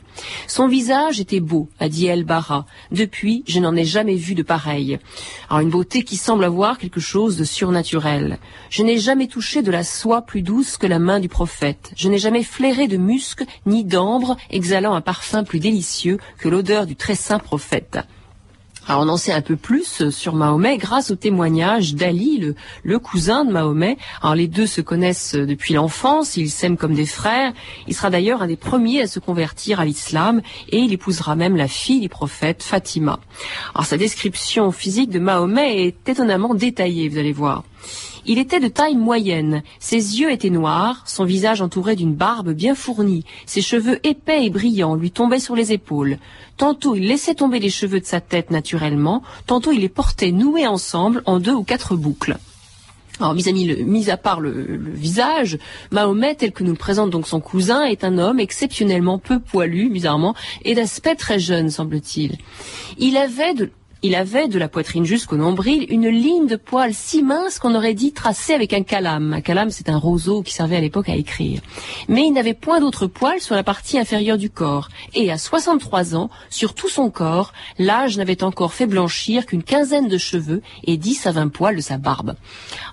Son 0.47 0.67
visage 0.67 1.19
était 1.19 1.39
beau, 1.39 1.69
a 1.79 1.89
dit 1.89 2.07
El-Bara. 2.07 2.65
Depuis, 2.91 3.43
je 3.47 3.59
n'en 3.59 3.75
ai 3.75 3.85
jamais 3.85 4.15
vu 4.15 4.35
de 4.35 4.43
pareil. 4.43 4.99
Alors 5.49 5.61
une 5.61 5.69
beauté 5.69 6.03
qui 6.03 6.17
semble 6.17 6.43
avoir 6.43 6.77
quelque 6.77 6.99
chose 6.99 7.37
de 7.37 7.43
surnaturel. 7.43 8.39
Je 8.69 8.83
n'ai 8.83 8.97
jamais 8.97 9.27
touché 9.27 9.61
de 9.61 9.71
la 9.71 9.83
soie 9.83 10.21
plus 10.21 10.41
douce 10.41 10.77
que 10.77 10.87
la 10.87 10.99
main 10.99 11.19
du 11.19 11.29
prophète. 11.29 11.91
Je 11.95 12.09
n'ai 12.09 12.17
jamais 12.17 12.43
flairé 12.43 12.87
de 12.87 12.97
musc 12.97 13.43
ni 13.65 13.83
d'ambre 13.83 14.37
exhalant 14.49 14.93
un 14.93 15.01
parfum 15.01 15.43
plus 15.43 15.59
délicieux 15.59 16.17
que 16.37 16.49
l'odeur 16.49 16.85
du 16.85 16.95
très 16.95 17.15
saint 17.15 17.39
prophète. 17.39 17.99
Alors 18.91 19.03
on 19.03 19.07
en 19.07 19.15
sait 19.15 19.31
un 19.31 19.39
peu 19.39 19.55
plus 19.55 20.09
sur 20.09 20.35
Mahomet 20.35 20.75
grâce 20.75 21.11
au 21.11 21.15
témoignage 21.15 21.95
d'Ali, 21.95 22.53
le, 22.83 22.99
cousin 22.99 23.45
de 23.45 23.51
Mahomet. 23.53 23.95
Alors 24.21 24.35
les 24.35 24.49
deux 24.49 24.67
se 24.67 24.81
connaissent 24.81 25.33
depuis 25.33 25.75
l'enfance, 25.75 26.35
ils 26.35 26.49
s'aiment 26.49 26.75
comme 26.75 26.93
des 26.93 27.05
frères. 27.05 27.53
Il 27.87 27.95
sera 27.95 28.09
d'ailleurs 28.09 28.41
un 28.41 28.47
des 28.47 28.57
premiers 28.57 29.03
à 29.03 29.07
se 29.07 29.21
convertir 29.21 29.79
à 29.79 29.85
l'islam 29.85 30.41
et 30.67 30.79
il 30.79 30.91
épousera 30.91 31.37
même 31.37 31.55
la 31.55 31.69
fille 31.69 32.01
du 32.01 32.09
prophète 32.09 32.63
Fatima. 32.63 33.21
Alors 33.73 33.85
sa 33.85 33.95
description 33.95 34.73
physique 34.73 35.09
de 35.09 35.19
Mahomet 35.19 35.87
est 35.87 36.09
étonnamment 36.09 36.53
détaillée, 36.53 37.07
vous 37.07 37.17
allez 37.17 37.31
voir. 37.31 37.63
Il 38.25 38.37
était 38.37 38.59
de 38.59 38.67
taille 38.67 38.95
moyenne, 38.95 39.63
ses 39.79 40.19
yeux 40.19 40.31
étaient 40.31 40.49
noirs, 40.49 41.03
son 41.05 41.25
visage 41.25 41.61
entouré 41.61 41.95
d'une 41.95 42.13
barbe 42.13 42.51
bien 42.51 42.75
fournie, 42.75 43.25
ses 43.45 43.61
cheveux 43.61 43.99
épais 44.05 44.45
et 44.45 44.49
brillants 44.49 44.95
lui 44.95 45.11
tombaient 45.11 45.39
sur 45.39 45.55
les 45.55 45.71
épaules. 45.71 46.17
Tantôt 46.57 46.95
il 46.95 47.07
laissait 47.07 47.35
tomber 47.35 47.59
les 47.59 47.69
cheveux 47.69 47.99
de 47.99 48.05
sa 48.05 48.21
tête 48.21 48.51
naturellement, 48.51 49.23
tantôt 49.47 49.71
il 49.71 49.81
les 49.81 49.89
portait 49.89 50.31
noués 50.31 50.67
ensemble 50.67 51.23
en 51.25 51.39
deux 51.39 51.53
ou 51.53 51.63
quatre 51.63 51.95
boucles. 51.95 52.37
Alors, 53.19 53.35
mis 53.35 53.47
à, 53.47 53.51
mis 53.51 54.09
à 54.09 54.17
part 54.17 54.39
le, 54.39 54.51
visage, 54.93 55.59
Mahomet, 55.91 56.35
tel 56.35 56.51
que 56.51 56.63
nous 56.63 56.71
le 56.71 56.77
présente 56.77 57.11
donc 57.11 57.27
son 57.27 57.39
cousin, 57.39 57.83
est 57.83 58.03
un 58.03 58.17
homme 58.17 58.39
exceptionnellement 58.39 59.19
peu 59.19 59.39
poilu, 59.39 59.89
bizarrement, 59.89 60.33
et 60.63 60.73
d'aspect 60.73 61.15
très 61.15 61.37
jeune, 61.37 61.69
semble-t-il. 61.69 62.37
Il 62.97 63.17
avait 63.17 63.53
de, 63.53 63.69
il 64.03 64.15
avait, 64.15 64.47
de 64.47 64.57
la 64.57 64.67
poitrine 64.67 65.05
jusqu'au 65.05 65.37
nombril, 65.37 65.85
une 65.89 66.07
ligne 66.07 66.47
de 66.47 66.55
poils 66.55 66.93
si 66.93 67.21
mince 67.21 67.59
qu'on 67.59 67.75
aurait 67.75 67.93
dit 67.93 68.13
tracée 68.13 68.53
avec 68.53 68.73
un 68.73 68.81
calame. 68.81 69.33
Un 69.33 69.41
calame, 69.41 69.69
c'est 69.69 69.89
un 69.89 69.97
roseau 69.97 70.41
qui 70.41 70.53
servait 70.53 70.75
à 70.75 70.81
l'époque 70.81 71.09
à 71.09 71.15
écrire. 71.15 71.61
Mais 72.07 72.25
il 72.25 72.31
n'avait 72.31 72.55
point 72.55 72.79
d'autres 72.79 73.05
poils 73.05 73.39
sur 73.39 73.53
la 73.53 73.63
partie 73.63 73.99
inférieure 73.99 74.39
du 74.39 74.49
corps. 74.49 74.89
Et 75.13 75.31
à 75.31 75.37
63 75.37 76.15
ans, 76.15 76.31
sur 76.49 76.73
tout 76.73 76.89
son 76.89 77.11
corps, 77.11 77.53
l'âge 77.77 78.17
n'avait 78.17 78.43
encore 78.43 78.73
fait 78.73 78.87
blanchir 78.87 79.45
qu'une 79.45 79.63
quinzaine 79.63 80.07
de 80.07 80.17
cheveux 80.17 80.63
et 80.83 80.97
10 80.97 81.27
à 81.27 81.31
20 81.31 81.49
poils 81.49 81.75
de 81.75 81.81
sa 81.81 81.97
barbe. 81.97 82.35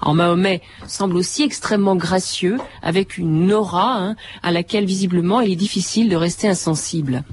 En 0.02 0.12
Mahomet 0.12 0.60
semble 0.86 1.16
aussi 1.16 1.42
extrêmement 1.42 1.96
gracieux, 1.96 2.58
avec 2.82 3.16
une 3.16 3.50
aura 3.52 3.96
hein, 3.96 4.16
à 4.42 4.52
laquelle 4.52 4.84
visiblement 4.84 5.40
il 5.40 5.52
est 5.52 5.56
difficile 5.56 6.10
de 6.10 6.16
rester 6.16 6.48
insensible. 6.48 7.24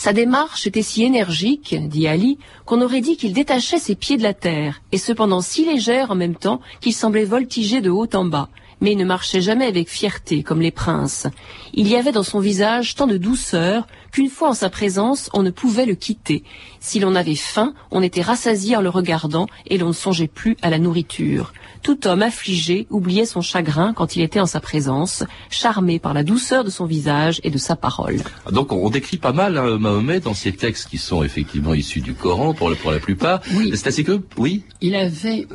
Sa 0.00 0.14
démarche 0.14 0.66
était 0.66 0.80
si 0.80 1.04
énergique, 1.04 1.74
dit 1.78 2.08
Ali, 2.08 2.38
qu'on 2.64 2.80
aurait 2.80 3.02
dit 3.02 3.18
qu'il 3.18 3.34
détachait 3.34 3.78
ses 3.78 3.94
pieds 3.94 4.16
de 4.16 4.22
la 4.22 4.32
terre, 4.32 4.80
et 4.92 4.96
cependant 4.96 5.42
si 5.42 5.66
légère 5.66 6.10
en 6.10 6.14
même 6.14 6.36
temps 6.36 6.62
qu'il 6.80 6.94
semblait 6.94 7.26
voltiger 7.26 7.82
de 7.82 7.90
haut 7.90 8.08
en 8.14 8.24
bas. 8.24 8.48
Mais 8.80 8.92
il 8.92 8.98
ne 8.98 9.04
marchait 9.04 9.40
jamais 9.40 9.66
avec 9.66 9.88
fierté, 9.88 10.42
comme 10.42 10.60
les 10.60 10.70
princes. 10.70 11.26
Il 11.74 11.86
y 11.88 11.96
avait 11.96 12.12
dans 12.12 12.22
son 12.22 12.40
visage 12.40 12.94
tant 12.94 13.06
de 13.06 13.16
douceur 13.16 13.86
qu'une 14.10 14.28
fois 14.28 14.50
en 14.50 14.54
sa 14.54 14.70
présence, 14.70 15.30
on 15.32 15.42
ne 15.42 15.50
pouvait 15.50 15.86
le 15.86 15.94
quitter. 15.94 16.42
Si 16.80 16.98
l'on 16.98 17.14
avait 17.14 17.34
faim, 17.34 17.74
on 17.90 18.02
était 18.02 18.22
rassasié 18.22 18.76
en 18.76 18.80
le 18.80 18.88
regardant, 18.88 19.46
et 19.66 19.78
l'on 19.78 19.88
ne 19.88 19.92
songeait 19.92 20.28
plus 20.28 20.56
à 20.62 20.70
la 20.70 20.78
nourriture. 20.78 21.52
Tout 21.82 22.06
homme 22.06 22.22
affligé 22.22 22.86
oubliait 22.90 23.24
son 23.24 23.40
chagrin 23.40 23.94
quand 23.94 24.16
il 24.16 24.22
était 24.22 24.40
en 24.40 24.46
sa 24.46 24.60
présence, 24.60 25.24
charmé 25.48 25.98
par 25.98 26.12
la 26.12 26.24
douceur 26.24 26.64
de 26.64 26.70
son 26.70 26.84
visage 26.84 27.40
et 27.42 27.50
de 27.50 27.58
sa 27.58 27.76
parole. 27.76 28.20
Ah, 28.44 28.50
donc 28.50 28.72
on 28.72 28.90
décrit 28.90 29.16
pas 29.16 29.32
mal 29.32 29.56
hein, 29.56 29.78
Mahomet 29.78 30.20
dans 30.20 30.34
ces 30.34 30.52
textes 30.52 30.88
qui 30.90 30.98
sont 30.98 31.22
effectivement 31.22 31.72
issus 31.72 32.00
du 32.00 32.14
Coran 32.14 32.52
pour 32.52 32.68
la, 32.68 32.76
pour 32.76 32.90
la 32.90 32.98
plupart. 32.98 33.40
Oui. 33.54 33.70
C'est 33.74 33.86
assez 33.86 34.04
que, 34.04 34.20
oui? 34.36 34.64
Il 34.82 34.94
avait 34.94 35.46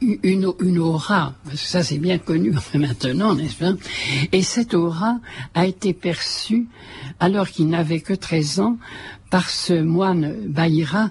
une, 0.00 0.52
une, 0.60 0.78
aura, 0.78 1.34
parce 1.44 1.60
que 1.60 1.68
ça 1.68 1.82
c'est 1.82 1.98
bien 1.98 2.18
connu 2.18 2.52
maintenant, 2.74 3.34
n'est-ce 3.34 3.56
pas? 3.56 3.72
Et 4.32 4.42
cette 4.42 4.74
aura 4.74 5.18
a 5.54 5.66
été 5.66 5.92
perçue, 5.92 6.68
alors 7.18 7.48
qu'il 7.48 7.68
n'avait 7.68 8.00
que 8.00 8.14
13 8.14 8.60
ans, 8.60 8.78
par 9.30 9.48
ce 9.48 9.74
moine 9.74 10.34
Baïra 10.46 11.10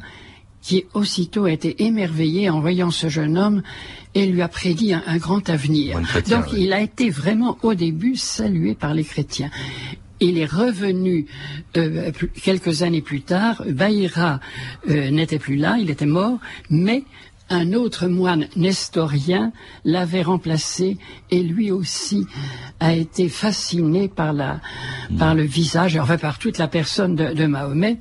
qui 0.61 0.85
aussitôt 0.93 1.45
a 1.45 1.51
été 1.51 1.83
émerveillé 1.83 2.49
en 2.49 2.59
voyant 2.59 2.91
ce 2.91 3.07
jeune 3.07 3.37
homme 3.37 3.63
et 4.13 4.25
lui 4.25 4.41
a 4.41 4.47
prédit 4.47 4.93
un, 4.93 5.17
grand 5.17 5.49
avenir. 5.49 5.99
Donc 6.29 6.51
il 6.53 6.73
a 6.73 6.81
été 6.81 7.09
vraiment 7.09 7.57
au 7.63 7.73
début 7.73 8.15
salué 8.15 8.75
par 8.75 8.93
les 8.93 9.03
chrétiens. 9.03 9.49
Il 10.19 10.37
est 10.37 10.45
revenu 10.45 11.27
euh, 11.77 12.11
quelques 12.43 12.83
années 12.83 13.01
plus 13.01 13.21
tard. 13.21 13.63
Baïra 13.69 14.41
euh, 14.89 15.11
n'était 15.11 15.39
plus 15.39 15.55
là, 15.55 15.77
il 15.79 15.89
était 15.89 16.05
mort, 16.05 16.39
mais 16.69 17.03
un 17.49 17.73
autre 17.73 18.07
moine 18.07 18.47
nestorien 18.55 19.51
l'avait 19.83 20.21
remplacé 20.21 20.97
et 21.31 21.41
lui 21.41 21.71
aussi 21.71 22.25
a 22.79 22.93
été 22.93 23.29
fasciné 23.29 24.07
par 24.07 24.33
la 24.33 24.61
par 25.17 25.35
le 25.35 25.43
visage, 25.43 25.97
enfin 25.97 26.17
par 26.17 26.37
toute 26.37 26.57
la 26.57 26.67
personne 26.67 27.15
de, 27.15 27.45
Mahomet. 27.45 27.97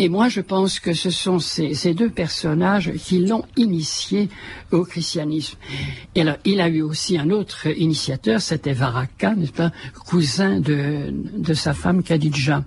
Et 0.00 0.08
moi, 0.08 0.28
je 0.28 0.40
pense 0.40 0.78
que 0.78 0.92
ce 0.92 1.10
sont 1.10 1.40
ces, 1.40 1.74
ces 1.74 1.92
deux 1.92 2.08
personnages 2.08 2.92
qui 2.92 3.18
l'ont 3.18 3.44
initié 3.56 4.28
au 4.70 4.84
christianisme. 4.84 5.58
Et 6.14 6.20
alors, 6.20 6.36
il 6.44 6.60
a 6.60 6.68
eu 6.68 6.82
aussi 6.82 7.18
un 7.18 7.30
autre 7.30 7.66
initiateur, 7.66 8.40
c'était 8.40 8.72
Varaka, 8.72 9.34
n'est-ce 9.34 9.52
pas, 9.52 9.72
cousin 10.06 10.60
de, 10.60 11.12
de 11.36 11.52
sa 11.52 11.74
femme 11.74 12.04
Khadija, 12.04 12.62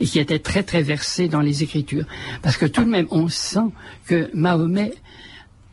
et 0.00 0.06
qui 0.06 0.18
était 0.18 0.38
très 0.38 0.62
très 0.62 0.82
versé 0.82 1.28
dans 1.28 1.42
les 1.42 1.62
Écritures. 1.62 2.06
Parce 2.40 2.56
que 2.56 2.64
tout 2.64 2.84
de 2.84 2.90
même, 2.90 3.08
on 3.10 3.28
sent 3.28 3.68
que 4.06 4.30
Mahomet 4.32 4.94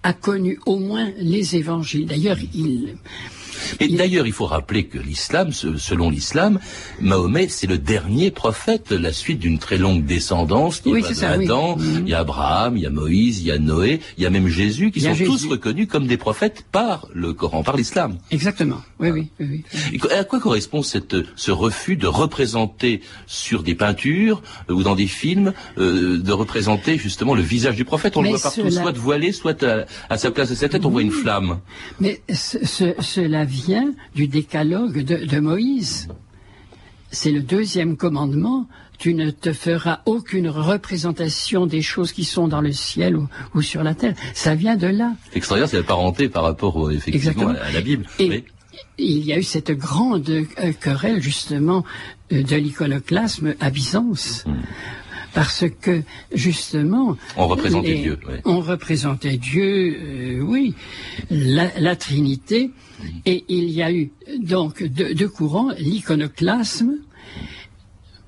a 0.07 0.13
connu 0.13 0.57
au 0.65 0.79
moins 0.79 1.11
les 1.17 1.57
évangiles. 1.57 2.05
D'ailleurs, 2.05 2.37
il, 2.55 2.95
Mais 3.79 3.87
d'ailleurs, 3.87 4.27
il 4.27 4.33
faut 4.33 4.45
rappeler 4.45 4.85
que 4.85 4.97
l'islam, 4.97 5.51
selon 5.51 6.09
l'islam, 6.09 6.59
Mahomet, 7.01 7.47
c'est 7.49 7.67
le 7.67 7.77
dernier 7.77 8.31
prophète, 8.31 8.91
la 8.91 9.13
suite 9.13 9.39
d'une 9.39 9.59
très 9.59 9.77
longue 9.77 10.05
descendance. 10.05 10.81
Il 10.85 10.99
y 10.99 11.23
a 11.23 11.31
Adam, 11.31 11.77
mhm. 11.77 12.03
il 12.05 12.09
y 12.09 12.13
a 12.13 12.19
Abraham, 12.19 12.77
il 12.77 12.83
y 12.83 12.85
a 12.85 12.89
Moïse, 12.89 13.41
il 13.41 13.47
y 13.47 13.51
a 13.51 13.57
Noé, 13.57 13.99
il 14.17 14.23
y 14.23 14.25
a 14.25 14.29
même 14.29 14.47
Jésus, 14.47 14.91
qui 14.91 15.01
sont 15.01 15.15
tous 15.15 15.45
reconnus 15.45 15.87
comme 15.87 16.07
des 16.07 16.17
prophètes 16.17 16.65
par 16.71 17.07
le 17.13 17.33
Coran, 17.33 17.63
par 17.63 17.77
l'islam. 17.77 18.17
Exactement. 18.31 18.81
Oui, 18.99 19.09
oui, 19.11 19.29
oui, 19.39 19.63
oui. 19.91 19.99
à 20.11 20.23
quoi 20.23 20.39
correspond 20.39 20.81
cette, 20.81 21.15
ce 21.35 21.51
refus 21.51 21.95
de 21.95 22.07
représenter 22.07 23.01
sur 23.25 23.63
des 23.63 23.75
peintures 23.75 24.41
euh, 24.69 24.73
ou 24.73 24.83
dans 24.83 24.95
des 24.95 25.07
films, 25.07 25.53
euh, 25.77 26.17
de 26.17 26.31
représenter 26.31 26.97
justement 26.97 27.35
le 27.35 27.41
visage 27.41 27.75
du 27.75 27.85
prophète? 27.85 28.17
On 28.17 28.21
le 28.21 28.29
voit 28.29 28.39
partout, 28.39 28.69
soit 28.71 28.97
voilé, 28.97 29.31
soit 29.31 29.63
à, 30.09 30.17
sa 30.17 30.31
place 30.31 30.49
de 30.49 30.55
sa 30.55 30.69
tête, 30.69 30.85
on 30.85 30.89
voit 30.89 31.01
une 31.01 31.11
flamme. 31.11 31.59
Mais 31.99 32.21
cela 32.33 33.45
vient 33.47 33.93
du 34.13 34.27
décalogue 34.27 35.03
de, 35.03 35.39
Moïse. 35.39 36.07
C'est 37.09 37.31
le 37.31 37.41
deuxième 37.41 37.97
commandement 37.97 38.67
tu 38.99 39.13
ne 39.13 39.29
te 39.29 39.53
feras 39.53 39.99
aucune 40.07 40.49
représentation 40.49 41.67
des 41.67 41.83
choses 41.83 42.11
qui 42.11 42.23
sont 42.23 42.47
dans 42.47 42.61
le 42.61 42.71
ciel 42.71 43.15
ou, 43.53 43.61
sur 43.61 43.83
la 43.83 43.93
terre. 43.93 44.15
Ça 44.33 44.55
vient 44.55 44.75
de 44.75 44.87
là. 44.87 45.13
L'extérieur, 45.35 45.69
c'est 45.69 45.77
la 45.77 45.83
parenté 45.83 46.29
par 46.29 46.41
rapport 46.41 46.91
effectivement 46.91 47.49
à, 47.49 47.71
la 47.71 47.81
Bible. 47.81 48.07
Et 48.17 48.43
il 48.97 49.23
y 49.23 49.33
a 49.33 49.37
eu 49.37 49.43
cette 49.43 49.71
grande 49.71 50.27
euh, 50.29 50.73
querelle 50.81 51.21
justement 51.21 51.85
euh, 52.31 52.41
de 52.41 52.55
l'iconoclasme 52.55 53.53
à 53.59 53.69
Byzance. 53.69 54.45
Hmm 54.47 54.55
parce 55.37 55.65
que 55.81 56.01
justement 56.33 57.15
on 57.35 57.47
représentait 57.47 57.93
Dieu. 57.93 58.17
On 58.43 58.59
représentait 58.59 59.37
Dieu, 59.37 59.95
euh, 59.95 60.39
oui, 60.41 60.73
la, 61.29 61.95
Trinité, 61.95 62.71
et 63.25 63.45
il 63.49 63.69
y 63.69 63.81
a 63.81 63.91
eu 63.91 64.11
donc 64.39 64.83
deux 64.83 65.29
courants, 65.29 65.71
l'iconoclasme 65.77 66.97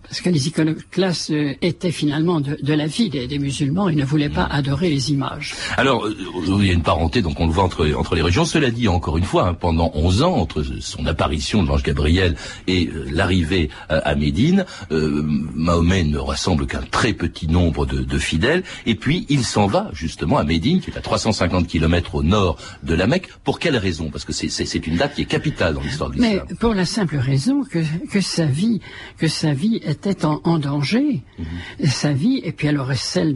parce 0.10 0.22
que 0.22 0.30
les 0.30 0.48
iconoclastes 0.48 1.30
euh, 1.30 1.54
étaient 1.62 1.92
finalement 1.92 2.42
de, 2.42 2.74
la 2.74 2.88
vie 2.88 3.10
des, 3.10 3.40
musulmans, 3.40 3.90
ils 3.90 3.98
ne 3.98 4.04
voulaient 4.04 4.30
pas 4.30 4.46
adorer 4.46 4.90
les 4.90 5.12
images. 5.12 5.54
Alors, 5.78 6.06
euh, 6.06 6.16
il 6.60 6.66
y 6.66 6.72
a 6.72 6.74
une 6.74 6.82
parenté, 6.82 7.22
donc 7.22 7.40
on 7.40 7.46
le 7.46 7.52
voit 7.52 7.64
entre, 7.64 7.88
entre 7.94 8.16
les 8.16 8.24
régions. 8.24 8.44
Cela 8.44 8.72
dit, 8.72 8.88
encore 8.88 9.18
une 9.18 9.24
fois, 9.24 9.48
hein, 9.48 9.54
pendant 9.54 9.92
11 9.94 10.24
ans, 10.24 10.36
entre 10.36 10.64
son 10.80 11.06
apparition 11.06 11.62
de 11.62 11.68
l'ange 11.68 11.84
Gabriel 11.84 12.36
et 12.66 12.88
euh, 12.88 13.06
l'arrivée 13.12 13.70
à 13.90 14.16
Médine, 14.16 14.66
Mahomet 14.90 16.04
ne 16.04 16.18
rassemble 16.18 16.66
qu'un 16.66 16.82
très 16.82 17.14
petit 17.14 17.48
nombre 17.48 17.86
de, 17.86 18.18
fidèles, 18.18 18.64
et 18.86 18.96
puis 18.96 19.26
il 19.30 19.44
s'en 19.44 19.68
va 19.68 19.90
justement 19.94 20.38
à 20.38 20.44
Médine, 20.44 20.82
qui 20.82 20.90
est 20.90 20.98
à 20.98 21.02
350 21.02 21.68
km 21.68 22.16
au 22.16 22.24
nord 22.24 22.58
de 22.84 22.96
la 22.96 23.08
Mecque. 23.08 23.30
Pour 23.44 23.60
quelle 23.60 23.78
raison? 23.78 24.10
Parce 24.10 24.26
que 24.26 24.34
c'est 24.34 24.88
une 24.88 24.98
date 24.98 25.16
qui 25.16 25.22
est 25.22 25.26
capitale 25.26 25.76
dans 25.76 25.82
l'histoire 25.82 26.10
de 26.10 26.16
l'islam. 26.16 26.46
Mais 26.50 26.56
pour 26.56 26.74
la 26.74 26.86
simple 26.86 27.18
raison 27.18 27.64
que, 27.64 27.80
que 28.12 28.22
sa 28.22 28.46
vie, 28.46 28.82
que 29.18 29.28
sa 29.28 29.54
vie 29.54 29.80
est 29.84 29.99
était 30.00 30.26
en, 30.26 30.60
danger, 30.60 31.22
mhm. 31.38 31.88
sa 31.88 32.14
vie, 32.14 32.42
et 32.44 32.52
puis 32.52 32.68
alors 32.68 32.94
celle 32.96 33.34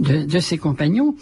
de, 0.00 0.24
de, 0.24 0.38
ses 0.38 0.58
compagnons. 0.58 1.14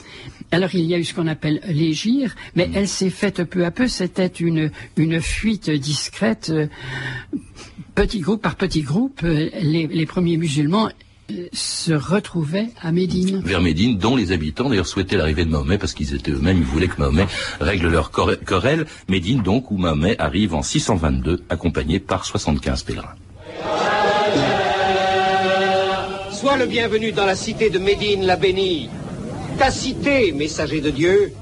Alors 0.50 0.74
il 0.74 0.84
y 0.84 0.94
a 0.94 0.98
eu 0.98 1.04
ce 1.04 1.14
qu'on 1.14 1.28
appelle 1.28 1.60
l'égir, 1.66 2.34
mais 2.56 2.66
mhm. 2.66 2.72
elle 2.76 2.88
s'est 2.88 3.10
faite 3.10 3.44
peu 3.44 3.64
à 3.64 3.70
peu, 3.70 3.86
c'était 3.86 4.26
une, 4.26 4.70
une 4.96 5.20
fuite 5.20 5.70
discrète, 5.70 6.50
euh, 6.50 6.66
petit 7.94 8.20
groupe 8.20 8.42
par 8.42 8.56
petit 8.56 8.82
groupe, 8.82 9.20
euh, 9.24 9.50
les, 9.60 9.86
les 9.86 10.06
premiers 10.06 10.36
musulmans 10.36 10.88
euh, 11.30 11.46
se 11.52 11.92
retrouvaient 11.92 12.68
à 12.80 12.90
Médine. 12.92 13.42
Vers 13.44 13.60
Médine, 13.60 13.96
dont 13.98 14.16
les 14.16 14.32
habitants 14.32 14.68
d'ailleurs 14.68 14.86
souhaitaient 14.86 15.16
l'arrivée 15.16 15.44
de 15.44 15.50
Mahomet 15.50 15.78
parce 15.78 15.94
qu'ils 15.94 16.14
étaient 16.14 16.32
eux-mêmes, 16.32 16.58
ils 16.58 16.64
voulaient 16.64 16.88
que 16.88 16.98
Mahomet 16.98 17.26
règle 17.60 17.88
leur 17.88 18.10
querelle. 18.10 18.86
Médine 19.08 19.42
donc 19.42 19.70
où 19.70 19.76
Mahomet 19.76 20.18
arrive 20.18 20.54
en 20.54 20.62
622 20.62 21.44
accompagné 21.48 22.00
par 22.00 22.24
75 22.24 22.82
pèlerins. 22.82 23.14
Sois 26.42 26.56
le 26.56 26.66
bienvenu 26.66 27.12
dans 27.12 27.25
la 27.25 27.37
cité 27.37 27.70
de 27.70 27.78
Médine 27.78 28.26
la 28.26 28.34
bénie. 28.34 28.90
Ta 29.61 29.70
cité, 29.70 30.32
messager 30.32 30.80
de 30.80 30.90
Dieu. 30.90 31.32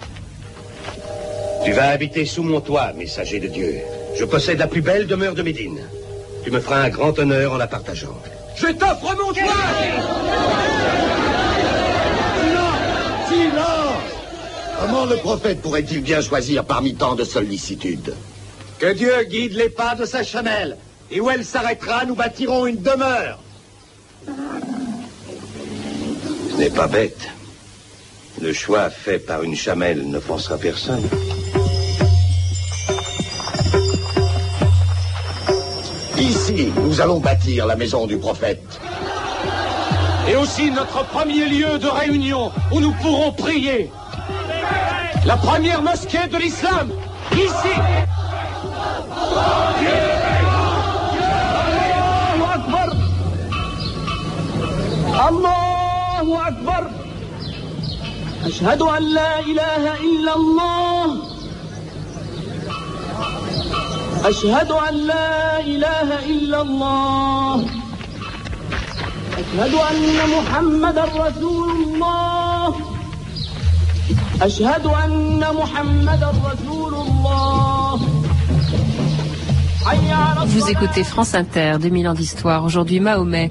Tu 1.64 1.72
vas 1.72 1.88
habiter 1.88 2.26
sous 2.26 2.42
mon 2.42 2.60
toit, 2.60 2.92
messager 2.92 3.40
de 3.40 3.46
Dieu. 3.48 3.76
Je 4.14 4.26
possède 4.26 4.58
la 4.58 4.66
plus 4.66 4.82
belle 4.82 5.06
demeure 5.06 5.34
de 5.34 5.40
Médine. 5.40 5.80
Tu 6.44 6.50
me 6.50 6.60
feras 6.60 6.82
un 6.82 6.90
grand 6.90 7.18
honneur 7.18 7.54
en 7.54 7.56
la 7.56 7.66
partageant. 7.66 8.20
Je 8.56 8.66
t'offre 8.66 9.16
mon 9.16 9.32
toit 9.32 9.54
Silence 12.42 13.28
Silence 13.30 14.12
Comment 14.80 15.06
le 15.06 15.16
prophète 15.16 15.62
pourrait-il 15.62 16.02
bien 16.02 16.20
choisir 16.20 16.66
parmi 16.66 16.94
tant 16.94 17.14
de 17.14 17.24
sollicitudes? 17.24 18.12
Que 18.78 18.92
Dieu 18.92 19.14
guide 19.30 19.54
les 19.54 19.70
pas 19.70 19.94
de 19.94 20.04
sa 20.04 20.22
chamelle. 20.22 20.76
Et 21.10 21.22
où 21.22 21.30
elle 21.30 21.46
s'arrêtera, 21.46 22.04
nous 22.04 22.16
bâtirons 22.16 22.66
une 22.66 22.82
demeure 22.82 23.38
n'est 26.60 26.68
pas 26.68 26.88
bête. 26.88 27.26
Le 28.38 28.52
choix 28.52 28.90
fait 28.90 29.18
par 29.18 29.42
une 29.42 29.56
chamelle 29.56 30.10
ne 30.10 30.20
forcera 30.20 30.58
personne. 30.58 31.02
Ici, 36.18 36.70
nous 36.76 37.00
allons 37.00 37.18
bâtir 37.18 37.64
la 37.64 37.76
maison 37.76 38.06
du 38.06 38.18
prophète. 38.18 38.62
Et 40.28 40.36
aussi 40.36 40.70
notre 40.70 41.02
premier 41.06 41.46
lieu 41.46 41.78
de 41.78 41.88
réunion 41.88 42.52
où 42.70 42.80
nous 42.80 42.92
pourrons 42.92 43.32
prier. 43.32 43.90
La 45.24 45.38
première 45.38 45.80
mosquée 45.80 46.26
de 46.30 46.36
l'islam, 46.36 46.90
ici. 47.32 47.74
أكبر. 56.36 56.90
أشهد 58.46 58.82
أن 58.82 59.02
لا 59.14 59.40
إله 59.40 59.82
إلا 60.00 60.32
الله. 60.36 61.06
أشهد 64.24 64.70
أن 64.70 64.94
لا 65.06 65.60
إله 65.60 66.08
إلا 66.32 66.60
الله. 66.62 67.64
أشهد 69.40 69.74
أن 69.74 70.18
محمدا 70.36 71.04
رسول 71.04 71.68
الله. 71.70 72.74
أشهد 74.42 74.86
أن 74.86 75.44
محمدا 75.54 76.30
رسول 76.30 76.94
الله. 76.94 78.00
Vous 80.46 80.68
écoutez 80.70 81.04
France 81.04 81.34
Inter, 81.34 81.78
2000 81.80 82.06
ans 82.08 82.14
d'histoire. 82.14 82.64
Aujourd'hui, 82.64 83.00
Mahomet. 83.00 83.50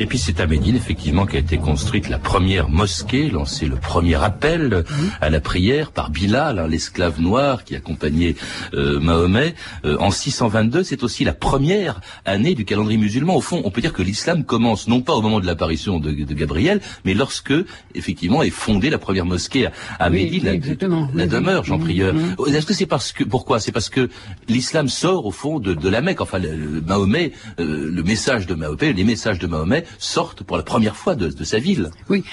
Et 0.00 0.06
puis 0.06 0.18
c'est 0.18 0.40
à 0.40 0.46
Médine, 0.46 0.76
effectivement, 0.76 1.26
qu'a 1.26 1.38
été 1.38 1.56
construite 1.56 2.08
la 2.08 2.18
première 2.18 2.68
mosquée, 2.68 3.30
lancé 3.30 3.66
le 3.66 3.76
premier 3.76 4.22
appel 4.22 4.84
à 5.20 5.30
la 5.30 5.40
prière 5.40 5.92
par 5.92 6.10
Bilal, 6.10 6.58
hein, 6.58 6.66
l'esclave 6.66 7.20
noir 7.20 7.64
qui 7.64 7.76
accompagnait 7.76 8.34
euh, 8.74 8.98
Mahomet. 8.98 9.54
Euh, 9.84 9.96
en 10.00 10.10
622, 10.10 10.82
c'est 10.82 11.02
aussi 11.02 11.24
la 11.24 11.32
première 11.32 12.00
année 12.24 12.54
du 12.54 12.64
calendrier 12.64 12.98
musulman. 12.98 13.36
Au 13.36 13.40
fond, 13.40 13.62
on 13.64 13.70
peut 13.70 13.80
dire 13.80 13.92
que 13.92 14.02
l'islam 14.02 14.44
commence 14.44 14.88
non 14.88 15.00
pas 15.00 15.12
au 15.14 15.22
moment 15.22 15.40
de 15.40 15.46
l'apparition 15.46 16.00
de, 16.00 16.10
Gabriel, 16.10 16.80
mais 17.04 17.14
lorsque, 17.14 17.54
effectivement, 17.94 18.42
est 18.42 18.50
fondée 18.50 18.90
la 18.90 18.98
première 18.98 19.26
mosquée 19.26 19.68
à, 19.98 20.10
Médine, 20.10 20.44
la, 20.44 21.26
demeure, 21.26 21.64
Jean 21.64 21.78
Prieur. 21.78 22.14
Est-ce 22.46 22.66
que 22.66 22.74
c'est 22.74 22.86
parce 22.86 23.12
que, 23.12 23.22
pourquoi? 23.24 23.60
C'est 23.60 23.72
parce 23.72 23.90
que 23.90 24.08
l'islam 24.48 24.88
sort, 24.88 25.26
au 25.26 25.30
fond, 25.30 25.60
de, 25.60 25.88
la 25.88 26.00
Mecque. 26.00 26.20
Enfin, 26.20 26.38
le, 26.38 26.80
Mahomet, 26.80 27.32
euh, 27.60 27.90
le 27.92 28.02
message 28.02 28.46
de 28.46 28.54
Mahomet, 28.54 28.92
les 28.92 29.04
messages 29.04 29.38
de 29.38 29.46
Mahomet 29.46 29.83
sortent 29.98 30.42
pour 30.42 30.56
la 30.56 30.62
première 30.62 30.96
fois 30.96 31.14
de, 31.14 31.44
sa 31.44 31.58
ville. 31.58 31.90
Oui, 32.08 32.24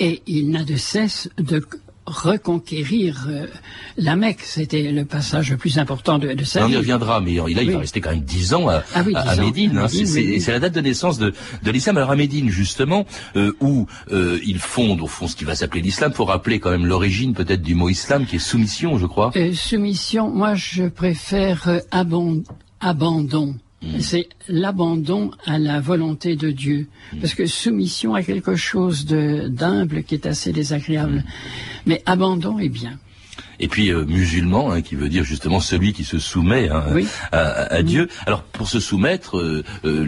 et 0.00 0.22
il 0.26 0.50
n'a 0.50 0.64
de 0.64 0.76
cesse 0.76 1.28
de 1.38 1.62
reconquérir 2.06 3.26
euh, 3.28 3.46
la 3.96 4.16
Mecque. 4.16 4.42
C'était 4.42 4.82
le 4.92 5.04
passage 5.04 5.50
le 5.50 5.56
plus 5.56 5.78
important 5.78 6.18
de, 6.18 6.44
sa 6.44 6.60
vie. 6.60 6.66
On 6.66 6.74
y 6.74 6.76
reviendra, 6.76 7.20
mais 7.20 7.36
là, 7.36 7.62
il 7.62 7.70
va 7.70 7.78
rester 7.78 8.00
quand 8.00 8.10
même 8.10 8.20
dix 8.20 8.52
ans 8.52 8.68
à, 8.68 8.82
ah 8.94 9.02
Médine. 9.36 9.78
Hein. 9.78 9.88
c'est 9.88 10.48
la 10.48 10.60
date 10.60 10.74
de 10.74 10.80
naissance 10.80 11.18
de, 11.18 11.32
l'islam. 11.64 11.96
Alors 11.96 12.10
à 12.10 12.16
Médine, 12.16 12.50
justement, 12.50 13.06
euh, 13.36 13.52
où 13.60 13.86
euh, 14.12 14.38
il 14.44 14.58
fonde, 14.58 15.00
au 15.00 15.06
fond, 15.06 15.28
ce 15.28 15.36
qui 15.36 15.44
va 15.44 15.54
s'appeler 15.54 15.80
l'islam, 15.80 16.12
faut 16.12 16.26
rappeler 16.26 16.60
quand 16.60 16.70
même 16.70 16.86
l'origine 16.86 17.32
peut-être 17.32 17.62
du 17.62 17.74
mot 17.74 17.88
islam, 17.88 18.26
qui 18.26 18.36
est 18.36 18.40
soumission, 18.40 18.98
je 18.98 19.06
crois. 19.06 19.32
soumission, 19.54 20.30
moi 20.30 20.54
je 20.54 20.84
préfère 20.84 21.80
abandon. 21.90 23.54
Mm. 23.84 24.00
C'est 24.00 24.28
l'abandon 24.48 25.30
à 25.44 25.58
la 25.58 25.80
volonté 25.80 26.36
de 26.36 26.50
Dieu. 26.50 26.88
Mm. 27.12 27.18
Parce 27.20 27.34
que 27.34 27.46
soumission 27.46 28.14
à 28.14 28.22
quelque 28.22 28.56
chose 28.56 29.06
d'humble 29.06 30.04
qui 30.04 30.14
est 30.14 30.26
assez 30.26 30.52
désagréable. 30.52 31.16
Mm. 31.16 31.24
Mais 31.86 32.02
abandon 32.06 32.58
est 32.58 32.68
bien. 32.68 32.98
Et 33.60 33.68
puis 33.68 33.90
euh, 33.90 34.04
musulman, 34.04 34.72
hein, 34.72 34.82
qui 34.82 34.94
veut 34.94 35.08
dire 35.08 35.24
justement 35.24 35.60
celui 35.60 35.92
qui 35.92 36.04
se 36.04 36.18
soumet 36.18 36.68
hein, 36.68 36.84
à, 37.32 37.82
Dieu. 37.82 38.08
Alors 38.26 38.42
pour 38.42 38.68
se 38.68 38.80
soumettre, 38.80 39.38
euh, 39.38 39.64
euh, 39.84 40.04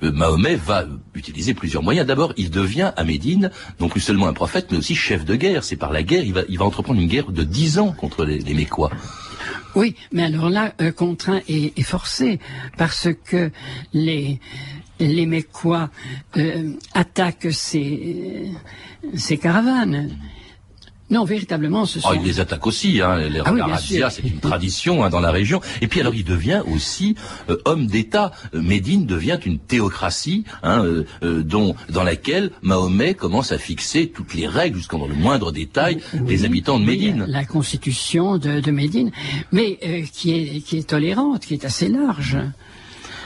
le, 0.00 0.10
Mahomet 0.10 0.56
va 0.56 0.86
utiliser 1.14 1.54
plusieurs 1.54 1.82
moyens. 1.82 2.06
D'abord, 2.06 2.32
il 2.36 2.50
devient 2.50 2.92
à 2.96 3.04
Médine 3.04 3.50
non 3.80 3.88
plus 3.88 4.00
seulement 4.00 4.26
un 4.26 4.32
prophète, 4.32 4.68
mais 4.70 4.78
aussi 4.78 4.94
chef 4.94 5.24
de 5.24 5.34
guerre. 5.34 5.64
C'est 5.64 5.76
par 5.76 5.92
la 5.92 6.02
guerre, 6.02 6.24
il 6.24 6.32
va, 6.32 6.42
il 6.48 6.58
va 6.58 6.64
entreprendre 6.64 7.00
une 7.00 7.08
guerre 7.08 7.30
de 7.30 7.42
dix 7.42 7.78
ans 7.78 7.92
contre 7.92 8.24
les, 8.24 8.38
les 8.38 8.54
Mécois. 8.54 8.90
Oui, 9.74 9.96
mais 10.12 10.24
alors 10.24 10.50
là, 10.50 10.74
contraint 10.94 11.40
et, 11.48 11.72
et, 11.76 11.82
forcé, 11.82 12.38
parce 12.76 13.08
que 13.24 13.50
les 13.94 14.38
les 15.06 15.26
Mécois 15.26 15.90
euh, 16.36 16.72
attaquent 16.94 17.52
ces, 17.52 18.52
ces 19.14 19.38
caravanes. 19.38 20.10
Non, 21.12 21.24
véritablement, 21.24 21.84
ce 21.86 22.00
sont... 22.00 22.08
Oh, 22.10 22.14
il 22.16 22.22
les 22.26 22.40
attaque 22.40 22.66
aussi, 22.66 23.00
hein. 23.02 23.18
Les 23.28 23.40
ah 23.44 23.52
oui, 23.52 23.60
c'est 23.78 24.22
une 24.24 24.40
tradition 24.40 25.04
hein, 25.04 25.10
dans 25.10 25.20
la 25.20 25.30
région. 25.30 25.60
Et 25.82 25.86
puis 25.86 26.00
alors, 26.00 26.14
il 26.14 26.24
devient 26.24 26.62
aussi 26.74 27.14
euh, 27.50 27.58
homme 27.66 27.86
d'État. 27.86 28.32
Euh, 28.54 28.62
Médine 28.62 29.04
devient 29.06 29.38
une 29.44 29.58
théocratie, 29.58 30.44
hein, 30.62 30.82
euh, 30.84 31.04
euh, 31.22 31.42
dont 31.42 31.76
dans 31.90 32.02
laquelle 32.02 32.50
Mahomet 32.62 33.12
commence 33.14 33.52
à 33.52 33.58
fixer 33.58 34.08
toutes 34.08 34.32
les 34.34 34.46
règles, 34.48 34.78
jusqu'en 34.78 35.06
le 35.06 35.14
moindre 35.14 35.52
détail, 35.52 35.98
Oui, 36.14 36.20
des 36.22 36.44
habitants 36.46 36.80
de 36.80 36.86
Médine. 36.86 37.24
la 37.28 37.44
constitution 37.44 38.38
de, 38.38 38.60
de 38.60 38.70
Médine, 38.70 39.10
mais 39.52 39.78
euh, 39.84 40.02
qui 40.12 40.32
est 40.32 40.60
qui 40.60 40.78
est 40.78 40.88
tolérante, 40.88 41.44
qui 41.44 41.54
est 41.54 41.64
assez 41.66 41.88
large. 41.88 42.38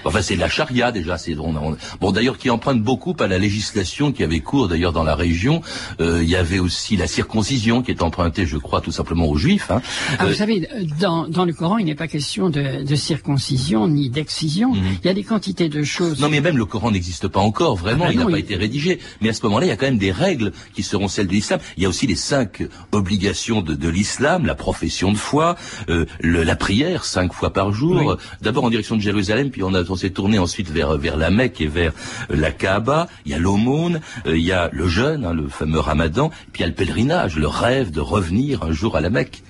Enfin, 0.07 0.23
c'est 0.23 0.37
la 0.37 0.49
charia 0.49 0.93
déjà. 0.93 1.19
C'est 1.19 1.37
on- 1.39 1.55
on- 1.57 1.77
bon 2.01 2.13
d'ailleurs 2.13 2.39
qui 2.39 2.51
emprunte 2.51 2.83
beaucoup 2.83 3.15
à 3.21 3.27
la 3.27 3.39
législation 3.39 4.13
qui 4.13 4.23
avait 4.25 4.41
cours 4.41 4.69
d'ailleurs 4.69 4.93
dans 4.93 5.05
la 5.05 5.15
région. 5.15 5.61
Euh, 6.01 6.21
il 6.23 6.29
y 6.29 6.37
avait 6.37 6.59
aussi 6.59 6.97
la 6.97 7.07
circoncision 7.07 7.83
qui 7.83 7.91
est 7.91 8.03
empruntée, 8.03 8.47
je 8.47 8.57
crois, 8.57 8.81
tout 8.81 8.93
simplement 8.93 9.27
aux 9.29 9.37
Juifs. 9.37 9.71
Hein. 9.71 9.83
Ah, 10.19 10.25
Euh, 10.25 10.29
vous 10.29 10.35
savez, 10.35 10.69
dans, 11.01 11.27
dans 11.29 11.45
le 11.45 11.53
Coran, 11.53 11.79
il 11.79 11.87
n'est 11.87 11.95
pas 11.95 12.09
question 12.09 12.49
de, 12.51 12.85
de 12.85 12.95
circoncision 12.95 13.89
ni 13.89 14.09
d'excision. 14.11 14.73
Il 14.75 15.07
y 15.07 15.09
a 15.09 15.15
des 15.15 15.25
quantités 15.25 15.69
de 15.69 15.83
choses. 15.83 16.17
Mhm. 16.19 16.23
Non, 16.23 16.29
mais 16.31 16.41
même 16.41 16.57
le 16.57 16.65
Coran 16.65 16.91
n'existe 16.91 17.29
pas 17.29 17.41
encore, 17.41 17.77
vraiment, 17.77 18.05
Ah, 18.09 18.13
il 18.13 18.19
n'a 18.19 18.25
pas 18.25 18.31
il- 18.33 18.39
été 18.39 18.57
rédigé. 18.57 18.99
Mais 19.21 19.31
à 19.31 19.33
ce 19.33 19.43
moment-là, 19.45 19.67
il 19.67 19.69
y 19.69 19.73
a 19.73 19.77
quand 19.77 19.87
même 19.87 19.99
des 19.99 20.13
règles 20.13 20.53
qui 20.75 20.83
seront 20.83 21.09
celles 21.09 21.27
de 21.27 21.33
l'islam. 21.33 21.61
Il 21.77 21.83
y 21.83 21.87
a 21.87 21.89
aussi 21.89 22.07
les 22.07 22.15
cinq 22.17 22.63
obligations 22.93 23.61
de, 23.63 23.75
de 23.75 23.89
l'islam, 23.89 24.47
la 24.47 24.55
profession 24.55 25.13
de 25.13 25.17
foi, 25.17 25.57
euh, 25.89 26.07
le- 26.21 26.43
la 26.45 26.57
prière 26.57 27.05
cinq 27.05 27.33
fois 27.33 27.53
par 27.53 27.73
jour. 27.73 27.97
Oui. 27.97 28.07
Euh, 28.09 28.17
D'abord 28.43 28.65
en 28.65 28.71
direction 28.71 28.97
de 28.97 29.01
Jérusalem, 29.03 29.51
puis 29.51 29.63
on, 29.63 29.75
a- 29.75 29.85
on 29.97 29.99
s'est 29.99 30.11
tourné 30.11 30.39
ensuite 30.39 30.69
vers, 30.71 30.99
vers 30.99 31.17
la 31.17 31.31
Mecque 31.31 31.63
et 31.63 31.67
vers 31.67 31.93
euh, 32.31 32.37
la 32.37 32.53
Kaaba. 32.53 33.09
Il 33.25 33.33
y 33.33 33.35
a 33.35 33.39
l'aumône, 33.39 34.03
euh, 34.27 34.37
il 34.37 34.45
y 34.45 34.53
a 34.53 34.69
le 34.73 34.87
jeûne, 34.87 35.25
hein, 35.25 35.33
le 35.33 35.49
fameux 35.49 35.81
Ramadan, 35.81 36.29
puis 36.53 36.61
il 36.61 36.61
y 36.61 36.65
a 36.65 36.69
le 36.69 36.75
pèlerinage, 36.75 37.37
le 37.37 37.49
rêve 37.49 37.91
de 37.91 38.01
revenir 38.01 38.63
un 38.63 38.73
jour 38.73 38.95
à 38.97 39.01
la 39.01 39.09
Mecque. 39.09 39.43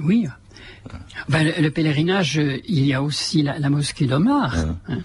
Oui. 0.00 0.26
Ben, 1.28 1.44
le, 1.44 1.52
le 1.62 1.70
pèlerinage, 1.70 2.38
euh, 2.38 2.60
il 2.66 2.84
y 2.84 2.92
a 2.92 3.02
aussi 3.02 3.42
la, 3.42 3.58
la 3.58 3.70
mosquée 3.70 4.06
d'Omar. 4.06 4.54
hein. 4.88 4.98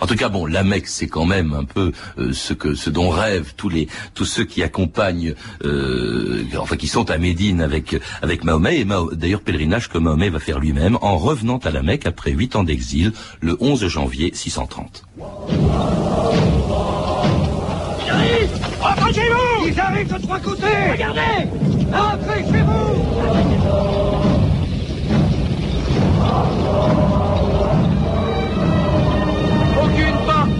En 0.00 0.06
tout 0.06 0.16
cas, 0.16 0.28
bon, 0.28 0.46
la 0.46 0.62
Mecque, 0.64 0.86
c'est 0.86 1.06
quand 1.06 1.26
même 1.26 1.52
un 1.52 1.64
peu 1.64 1.92
euh, 2.18 2.32
ce 2.32 2.52
que 2.54 2.74
ce 2.74 2.90
dont 2.90 3.10
rêvent 3.10 3.54
tous 3.56 3.68
les 3.68 3.88
tous 4.14 4.24
ceux 4.24 4.44
qui 4.44 4.62
accompagnent, 4.62 5.34
euh, 5.64 6.44
enfin 6.58 6.76
qui 6.76 6.88
sont 6.88 7.10
à 7.10 7.18
Médine 7.18 7.60
avec 7.60 7.96
avec 8.22 8.44
Mahomet. 8.44 8.80
Et 8.80 8.86
d'ailleurs, 9.12 9.40
pèlerinage 9.40 9.88
que 9.88 9.98
Mahomet 9.98 10.30
va 10.30 10.38
faire 10.38 10.58
lui-même 10.58 10.98
en 11.00 11.16
revenant 11.18 11.58
à 11.58 11.70
la 11.70 11.82
Mecque 11.82 12.06
après 12.06 12.32
huit 12.32 12.56
ans 12.56 12.64
d'exil, 12.64 13.12
le 13.40 13.56
11 13.60 13.86
janvier 13.88 14.30
630. 14.34 15.04
Approchez-vous 18.84 19.68
Ils 19.68 19.80
arrivent 19.80 20.12
de 20.12 20.20
trois 20.20 20.40
côtés 20.40 20.90
Regardez 20.90 21.48
Entrez 21.92 22.44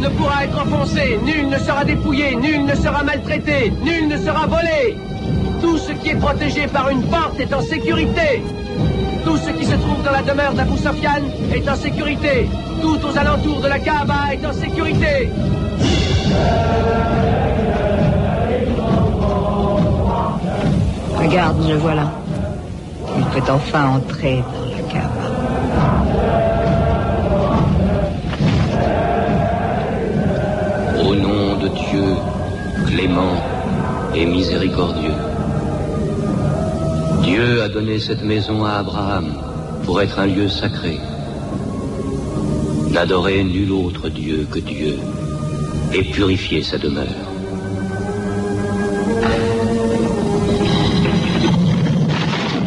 ne 0.03 0.09
pourra 0.09 0.45
être 0.45 0.61
enfoncée, 0.61 1.19
nul 1.25 1.49
ne 1.49 1.59
sera 1.59 1.85
dépouillé, 1.85 2.35
nul 2.35 2.65
ne 2.65 2.75
sera 2.75 3.05
maltraité, 3.05 3.73
nul 3.85 4.09
ne 4.09 4.17
sera 4.17 4.47
volé. 4.47 4.99
Tout 5.61 5.79
ce 5.79 5.93
qui 5.93 6.09
est 6.11 6.17
protégé 6.17 6.67
par 6.67 6.89
une 6.89 7.03
porte 7.05 7.39
est 7.39 7.55
en 7.55 7.63
sécurité. 7.63 8.43
Tout 9.25 9.37
ce 9.37 9.51
qui 9.51 9.65
se 9.65 9.77
trouve 9.77 10.03
dans 10.03 10.11
la 10.11 10.23
demeure 10.23 10.55
d'Abou 10.55 10.77
Sofiane 10.77 11.31
est 11.55 11.69
en 11.69 11.77
sécurité. 11.77 12.49
Tout 12.81 12.99
aux 13.07 13.17
alentours 13.17 13.61
de 13.61 13.69
la 13.69 13.79
Kaaba 13.79 14.33
est 14.33 14.45
en 14.45 14.53
sécurité. 14.53 15.31
Regarde, 21.17 21.69
le 21.69 21.77
voilà. 21.77 22.11
Il 23.17 23.25
peut 23.27 23.53
enfin 23.53 23.87
entrer 23.87 24.43
dans 24.53 24.77
la 24.77 24.83
cave. 24.93 26.62
Dieu, 31.75 32.17
clément 32.87 33.37
et 34.15 34.27
miséricordieux. 34.27 35.15
Dieu 37.23 37.63
a 37.63 37.69
donné 37.69 37.99
cette 37.99 38.23
maison 38.23 38.65
à 38.65 38.73
Abraham 38.75 39.35
pour 39.85 40.01
être 40.01 40.19
un 40.19 40.27
lieu 40.27 40.49
sacré. 40.49 40.99
N'adorez 42.91 43.43
nul 43.45 43.73
autre 43.73 44.09
Dieu 44.09 44.47
que 44.51 44.59
Dieu 44.59 44.99
et 45.95 46.05
purifiez 46.05 46.63
sa 46.63 46.79
demeure. 46.79 47.07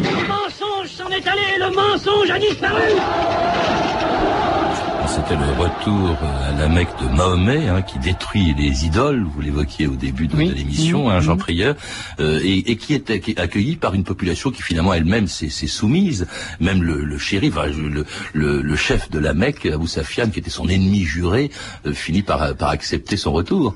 Le 0.02 0.28
mensonge 0.28 0.90
s'en 0.96 1.08
est 1.10 1.26
allé, 1.26 1.58
le 1.58 1.70
mensonge 1.74 2.30
a 2.30 2.38
disparu 2.38 2.82
C'était 5.28 5.40
le 5.40 5.52
retour 5.60 6.10
euh, 6.22 6.50
à 6.50 6.52
la 6.52 6.68
Mecque 6.68 7.00
de 7.02 7.08
Mahomet, 7.08 7.68
hein, 7.68 7.82
qui 7.82 7.98
détruit 7.98 8.54
les 8.54 8.84
idoles, 8.86 9.24
vous 9.24 9.40
l'évoquiez 9.40 9.88
au 9.88 9.96
début 9.96 10.28
de, 10.28 10.36
de 10.36 10.52
l'émission, 10.52 11.10
hein, 11.10 11.18
Jean 11.20 11.32
oui. 11.32 11.38
Prieur, 11.38 11.74
euh, 12.20 12.38
et, 12.44 12.70
et 12.70 12.76
qui 12.76 12.94
est 12.94 13.10
accueilli- 13.10 13.74
par 13.76 13.94
une 13.94 14.04
population 14.04 14.52
qui 14.52 14.62
finalement 14.62 14.94
elle-même 14.94 15.26
s'est 15.26 15.48
soumise, 15.66 16.28
même 16.60 16.80
le, 16.80 17.02
le 17.02 17.18
shérif, 17.18 17.56
enfin, 17.56 17.66
le, 17.66 18.06
le, 18.34 18.62
le 18.62 18.76
chef 18.76 19.10
de 19.10 19.18
la 19.18 19.34
Mecque, 19.34 19.66
Abou 19.66 19.88
Safian, 19.88 20.30
qui 20.30 20.38
était 20.38 20.50
son 20.50 20.68
ennemi 20.68 21.02
juré, 21.02 21.50
euh, 21.86 21.92
finit 21.92 22.22
par, 22.22 22.54
par 22.54 22.68
accepter 22.70 23.16
son 23.16 23.32
retour. 23.32 23.74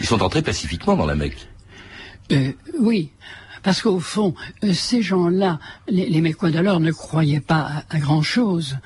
Ils 0.00 0.06
sont 0.06 0.22
entrés 0.22 0.42
pacifiquement 0.42 0.94
dans 0.94 1.06
la 1.06 1.14
Mecque. 1.14 1.48
Euh, 2.32 2.52
oui, 2.78 3.12
parce 3.62 3.80
qu'au 3.80 3.98
fond, 4.00 4.34
euh, 4.62 4.74
ces 4.74 5.00
gens-là, 5.00 5.58
les, 5.88 6.10
les 6.10 6.20
Mécois 6.20 6.50
d'alors 6.50 6.80
ne 6.80 6.92
croyaient 6.92 7.40
pas 7.40 7.60
à, 7.88 7.96
à 7.96 7.98
grand-chose. 7.98 8.76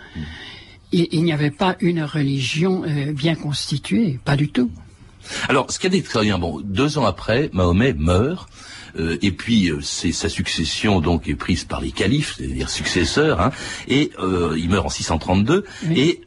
Il, 0.92 1.08
il 1.12 1.22
n'y 1.24 1.32
avait 1.32 1.50
pas 1.50 1.76
une 1.80 2.02
religion 2.02 2.84
euh, 2.84 3.12
bien 3.12 3.34
constituée, 3.34 4.18
pas 4.24 4.36
du 4.36 4.48
tout. 4.48 4.70
Alors, 5.48 5.70
ce 5.72 5.78
qui 5.80 5.88
est 5.88 5.94
extraordinaire, 5.94 6.38
bon, 6.38 6.60
deux 6.62 6.98
ans 6.98 7.04
après, 7.06 7.50
Mahomet 7.52 7.94
meurt. 7.94 8.48
euh, 8.98 9.18
et 9.22 9.32
puis 9.32 9.68
euh, 9.70 9.80
c'est 9.82 10.12
sa 10.12 10.28
succession 10.28 11.00
donc 11.00 11.28
est 11.28 11.34
prise 11.34 11.64
par 11.64 11.80
les 11.80 11.90
califes, 11.90 12.36
c'est-à-dire 12.38 12.70
successeurs, 12.70 13.40
hein, 13.40 13.50
et 13.88 14.12
euh, 14.20 14.54
il 14.56 14.68
meurt 14.70 14.86
en 14.86 14.88
632. 14.88 15.64
Et 15.96 16.20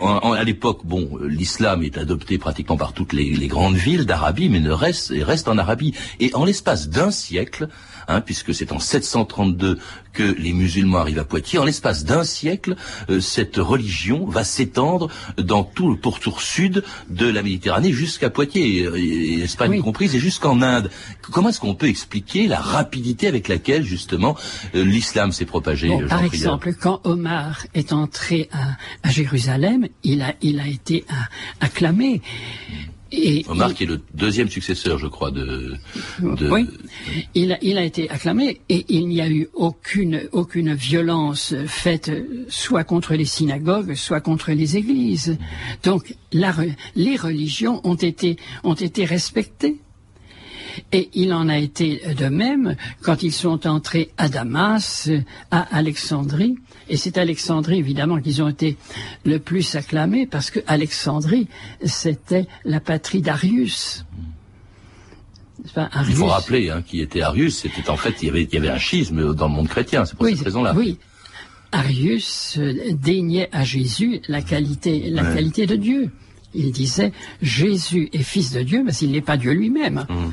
en- 0.00 0.20
en- 0.28 0.32
à 0.32 0.44
l'époque, 0.44 0.82
bon, 0.84 1.18
l'islam 1.26 1.82
est 1.82 1.98
adopté 1.98 2.38
pratiquement 2.38 2.76
par 2.76 2.92
toutes 2.92 3.12
les, 3.12 3.30
les 3.34 3.48
grandes 3.48 3.74
villes 3.76 4.06
d'Arabie, 4.06 4.48
mais 4.48 4.60
ne 4.60 4.70
reste 4.70 5.10
et 5.10 5.24
reste 5.24 5.48
en 5.48 5.58
Arabie. 5.58 5.92
Et 6.20 6.32
en 6.34 6.44
l'espace 6.44 6.88
d'un 6.88 7.10
siècle, 7.10 7.68
hein, 8.08 8.20
puisque 8.20 8.54
c'est 8.54 8.72
en 8.72 8.78
732 8.78 9.78
que 10.12 10.22
les 10.22 10.52
musulmans 10.52 10.98
arrivent 10.98 11.18
à 11.18 11.24
Poitiers, 11.24 11.58
en 11.58 11.64
l'espace 11.64 12.04
d'un 12.04 12.24
siècle, 12.24 12.74
euh, 13.10 13.20
cette 13.20 13.56
religion 13.56 14.26
va 14.26 14.44
s'étendre 14.44 15.10
dans 15.36 15.62
tout 15.62 15.90
le 15.90 15.96
pourtour 15.96 16.40
sud 16.40 16.82
de 17.10 17.26
la 17.26 17.42
Méditerranée 17.42 17.92
jusqu'à 17.92 18.30
Poitiers, 18.30 18.78
et, 18.78 19.38
et 19.38 19.42
Espagne 19.42 19.82
comprise, 19.82 20.14
et 20.14 20.18
jusqu'en 20.18 20.62
Inde. 20.62 20.90
Comment 21.20 21.50
est-ce 21.50 21.60
qu'on 21.60 21.74
peut 21.74 21.88
expliquer 21.88 22.46
la 22.46 22.58
rapidité 22.58 23.26
avec 23.26 23.48
laquelle 23.48 23.84
justement 23.84 24.36
euh, 24.74 24.84
l'islam 24.84 25.32
s'est 25.32 25.44
propagé 25.44 25.88
Bon, 25.88 26.06
par 26.08 26.24
exemple, 26.24 26.72
quand 26.74 27.00
Omar 27.04 27.66
est 27.74 27.92
entré 27.92 28.48
à, 28.52 28.76
à 29.06 29.10
Jérusalem, 29.10 29.88
il 30.02 30.22
a, 30.22 30.34
il 30.40 30.60
a 30.60 30.66
été 30.66 31.04
euh, 31.10 31.14
acclamé. 31.60 32.22
Et 33.12 33.44
Omar 33.48 33.72
qui 33.72 33.84
est 33.84 33.86
le 33.86 34.00
deuxième 34.14 34.48
successeur, 34.48 34.98
je 34.98 35.06
crois, 35.06 35.30
de... 35.30 35.74
de- 36.20 36.50
Oui, 36.50 36.66
il 37.34 37.52
a, 37.52 37.58
il 37.62 37.78
a 37.78 37.84
été 37.84 38.10
acclamé 38.10 38.60
et 38.68 38.84
il 38.88 39.06
n'y 39.06 39.20
a 39.20 39.28
eu 39.30 39.48
aucune, 39.54 40.22
aucune 40.32 40.74
violence 40.74 41.54
faite 41.66 42.10
soit 42.48 42.82
contre 42.84 43.14
les 43.14 43.24
synagogues, 43.24 43.94
soit 43.94 44.20
contre 44.20 44.50
les 44.52 44.76
églises. 44.76 45.38
Donc 45.84 46.14
la 46.32 46.52
les 46.96 47.16
religions 47.16 47.80
ont 47.84 47.94
été, 47.94 48.36
ont 48.64 48.74
été 48.74 49.04
respectées. 49.04 49.76
Et 50.92 51.10
il 51.14 51.32
en 51.32 51.48
a 51.48 51.58
été 51.58 52.02
de 52.18 52.26
même 52.26 52.76
quand 53.02 53.22
ils 53.22 53.32
sont 53.32 53.66
entrés 53.66 54.10
à 54.16 54.28
Damas, 54.28 55.10
à 55.50 55.60
Alexandrie. 55.76 56.56
Et 56.88 56.96
c'est 56.96 57.18
Alexandrie, 57.18 57.78
évidemment, 57.78 58.20
qu'ils 58.20 58.42
ont 58.42 58.48
été 58.48 58.76
le 59.24 59.38
plus 59.38 59.74
acclamés 59.74 60.26
parce 60.26 60.50
que 60.50 60.60
Alexandrie, 60.66 61.48
c'était 61.84 62.46
la 62.64 62.80
patrie 62.80 63.22
d'Arius. 63.22 64.04
Pas, 65.74 65.90
Il 66.06 66.14
faut 66.14 66.24
Arius 66.24 66.32
rappeler 66.32 66.70
hein, 66.70 66.82
qui 66.86 67.00
était 67.00 67.22
Arius, 67.22 67.58
c'était 67.58 67.90
en 67.90 67.96
fait, 67.96 68.22
il 68.22 68.26
y, 68.26 68.28
avait, 68.28 68.44
il 68.44 68.54
y 68.54 68.56
avait 68.58 68.68
un 68.68 68.78
schisme 68.78 69.34
dans 69.34 69.48
le 69.48 69.54
monde 69.54 69.68
chrétien, 69.68 70.04
c'est 70.04 70.16
pour 70.16 70.26
cette 70.28 70.40
raison-là. 70.42 70.74
Oui. 70.76 70.98
Arius 71.72 72.56
euh, 72.58 72.92
déniait 72.92 73.48
à 73.52 73.64
Jésus 73.64 74.20
la 74.28 74.42
qualité, 74.42 75.10
la 75.10 75.24
Ouais. 75.24 75.34
qualité 75.34 75.66
de 75.66 75.74
Dieu. 75.76 76.10
Il 76.54 76.70
disait 76.70 77.12
Jésus 77.42 78.08
est 78.12 78.22
fils 78.22 78.52
de 78.52 78.62
Dieu, 78.62 78.82
mais 78.84 78.92
il 79.02 79.10
n'est 79.10 79.20
pas 79.20 79.36
Dieu 79.36 79.52
lui-même. 79.52 80.06
Hum. 80.08 80.32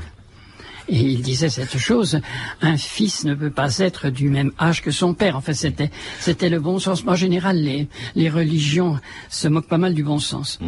Et 0.87 0.99
il 0.99 1.21
disait 1.21 1.49
cette 1.49 1.77
chose, 1.77 2.19
un 2.61 2.77
fils 2.77 3.23
ne 3.23 3.35
peut 3.35 3.49
pas 3.51 3.77
être 3.79 4.09
du 4.09 4.29
même 4.29 4.51
âge 4.59 4.81
que 4.81 4.91
son 4.91 5.13
père. 5.13 5.37
Enfin, 5.37 5.53
c'était, 5.53 5.91
c'était 6.19 6.49
le 6.49 6.59
bon 6.59 6.79
sens. 6.79 7.03
En 7.07 7.15
général, 7.15 7.57
les, 7.57 7.87
les 8.15 8.29
religions 8.29 8.99
se 9.29 9.47
moquent 9.47 9.69
pas 9.69 9.77
mal 9.77 9.93
du 9.93 10.03
bon 10.03 10.19
sens. 10.19 10.59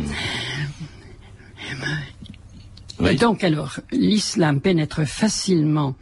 Et 3.06 3.16
donc, 3.16 3.44
alors, 3.44 3.80
l'islam 3.92 4.62
pénètre 4.62 5.06
facilement 5.06 5.96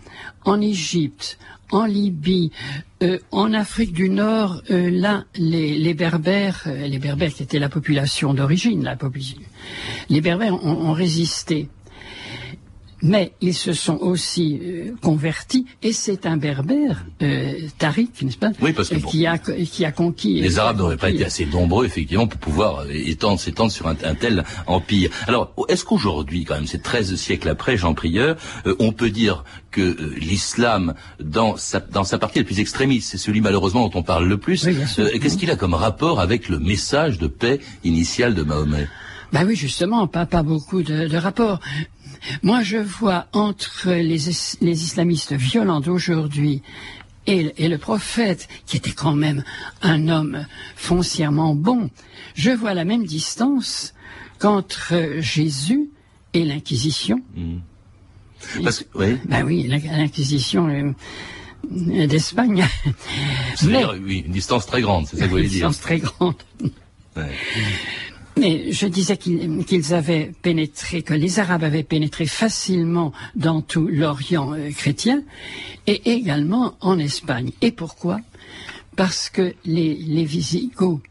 en 0.46 0.62
Égypte, 0.62 1.40
en 1.72 1.86
Libye, 1.86 2.52
euh, 3.02 3.18
en 3.32 3.54
Afrique 3.54 3.94
du 3.94 4.10
Nord, 4.10 4.62
euh, 4.70 4.92
là, 4.92 5.26
les, 5.36 5.76
les 5.80 5.94
Berbères, 5.96 6.64
euh, 6.68 6.88
les 6.88 7.00
Berbères 7.00 7.34
qui 7.34 7.42
étaient 7.42 7.58
la 7.58 7.70
population 7.70 8.36
d'origine, 8.36 8.84
la 8.84 8.96
population, 8.96 9.42
les 10.10 10.22
Berbères 10.22 10.54
ont, 10.64 10.90
ont 10.90 10.94
résisté 10.94 11.70
mais 13.04 13.34
ils 13.42 13.54
se 13.54 13.74
sont 13.74 13.98
aussi 13.98 14.60
euh, 14.64 14.96
convertis, 15.02 15.66
et 15.84 15.92
c'est 15.94 16.26
un 16.26 16.38
berbère, 16.38 17.06
euh, 17.22 17.54
Tariq, 17.78 18.10
n'est-ce 18.24 18.38
pas? 18.38 18.52
Oui, 18.62 18.72
parce 18.74 18.90
que 18.90 18.96
euh, 18.96 19.00
bon, 19.00 19.10
qui, 19.10 19.28
a, 19.28 19.38
qui 19.38 19.86
a 19.86 19.92
conquis. 19.92 20.42
Les 20.42 20.50
qui 20.50 20.58
a 20.58 20.64
Arabes 20.64 20.78
n'auraient 20.78 20.98
pas 20.98 21.10
été 21.10 21.26
assez 21.26 21.46
nombreux, 21.46 21.86
effectivement, 21.86 22.28
pour 22.28 22.40
pouvoir 22.40 22.80
euh, 22.80 22.88
étendre, 22.92 23.40
s'étendre 23.40 23.72
sur 23.72 23.88
un, 23.88 23.96
un 24.04 24.16
tel 24.16 24.46
empire. 24.68 25.10
Alors, 25.28 25.54
est-ce 25.68 25.84
qu'aujourd'hui, 25.84 26.46
quand 26.46 26.56
même, 26.56 26.66
c'est 26.66 26.82
13 26.82 27.16
siècles 27.16 27.50
après, 27.50 27.76
Jean 27.78 27.94
Prieur, 27.94 28.38
euh, 28.66 28.76
on 28.80 28.94
peut 28.94 29.10
dire 29.10 29.44
que 29.70 29.82
euh, 29.82 30.14
l'islam, 30.18 30.94
dans 31.20 31.58
sa, 31.58 31.82
dans 31.82 32.06
sa 32.06 32.18
partie 32.18 32.40
la 32.40 32.46
plus 32.46 32.60
extrémiste, 32.62 33.10
c'est 33.12 33.18
celui 33.18 33.42
malheureusement 33.42 33.90
dont 33.90 34.00
on 34.00 34.04
parle 34.04 34.28
le 34.28 34.38
plus, 34.38 34.66
euh, 34.66 35.10
qu'est-ce 35.20 35.38
qu'il 35.38 35.52
a 35.52 35.58
comme 35.58 35.74
rapport 35.74 36.22
avec 36.22 36.48
le 36.48 36.58
message 36.60 37.18
de 37.18 37.28
paix 37.28 37.60
initial 37.84 38.34
de 38.34 38.44
Mahomet? 38.44 38.88
Ben 39.34 39.48
oui, 39.48 39.56
justement, 39.56 40.06
pas, 40.08 40.28
pas 40.28 40.44
beaucoup 40.44 40.84
de, 40.84 41.08
de 41.08 41.18
rapports. 41.18 41.60
Moi, 42.42 42.64
je 42.64 42.78
vois 42.78 43.28
entre 43.34 43.92
les, 43.92 44.30
is- 44.30 44.58
les 44.62 44.84
islamistes 44.84 45.34
violents 45.34 45.82
d'aujourd'hui 45.82 46.62
et, 47.28 47.54
et 47.58 47.68
le 47.70 47.78
prophète, 47.78 48.48
qui 48.66 48.78
était 48.78 48.92
quand 48.92 49.16
même 49.16 49.44
un 49.82 50.08
homme 50.10 50.46
foncièrement 50.76 51.56
bon, 51.56 51.90
je 52.36 52.52
vois 52.52 52.74
la 52.74 52.84
même 52.86 53.06
distance 53.06 53.94
qu'entre 54.40 54.94
Jésus 55.20 55.90
et 56.34 56.44
l'Inquisition. 56.46 57.22
Que, 58.42 58.60
oui. 58.96 59.18
Ben 59.26 59.44
oui, 59.46 59.64
l'In- 59.68 59.98
l'Inquisition 59.98 60.68
euh, 60.68 62.08
d'Espagne. 62.08 62.66
C'est-à-dire, 63.56 63.96
oui, 64.04 64.24
une 64.26 64.34
distance 64.34 64.66
très 64.66 64.82
grande, 64.82 65.08
c'est 65.08 65.16
ça 65.16 65.24
que 65.24 65.28
vous 65.30 65.36
voulez 65.38 65.44
Une 65.46 65.50
dire. 65.50 65.70
distance 65.70 65.80
très 65.80 66.00
grande. 66.00 66.36
Ouais. 67.16 67.32
Je 68.44 68.88
disais 68.88 69.16
qu'ils 69.16 69.64
qu'ils 69.66 69.94
avaient 69.94 70.32
pénétré, 70.42 71.02
que 71.02 71.14
les 71.14 71.40
Arabes 71.40 71.64
avaient 71.64 71.84
pénétré 71.84 72.26
facilement 72.26 73.14
dans 73.36 73.62
tout 73.62 73.88
l'Orient 73.88 74.54
euh, 74.54 74.70
chrétien 74.72 75.24
et 75.88 76.12
également 76.12 76.76
en 76.82 77.00
Espagne. 77.00 77.52
Et 77.62 77.72
pourquoi? 77.72 78.20
Parce 78.96 79.30
que 79.30 79.54
les, 79.66 79.96
les 79.96 80.24
Visigoths 80.24 81.02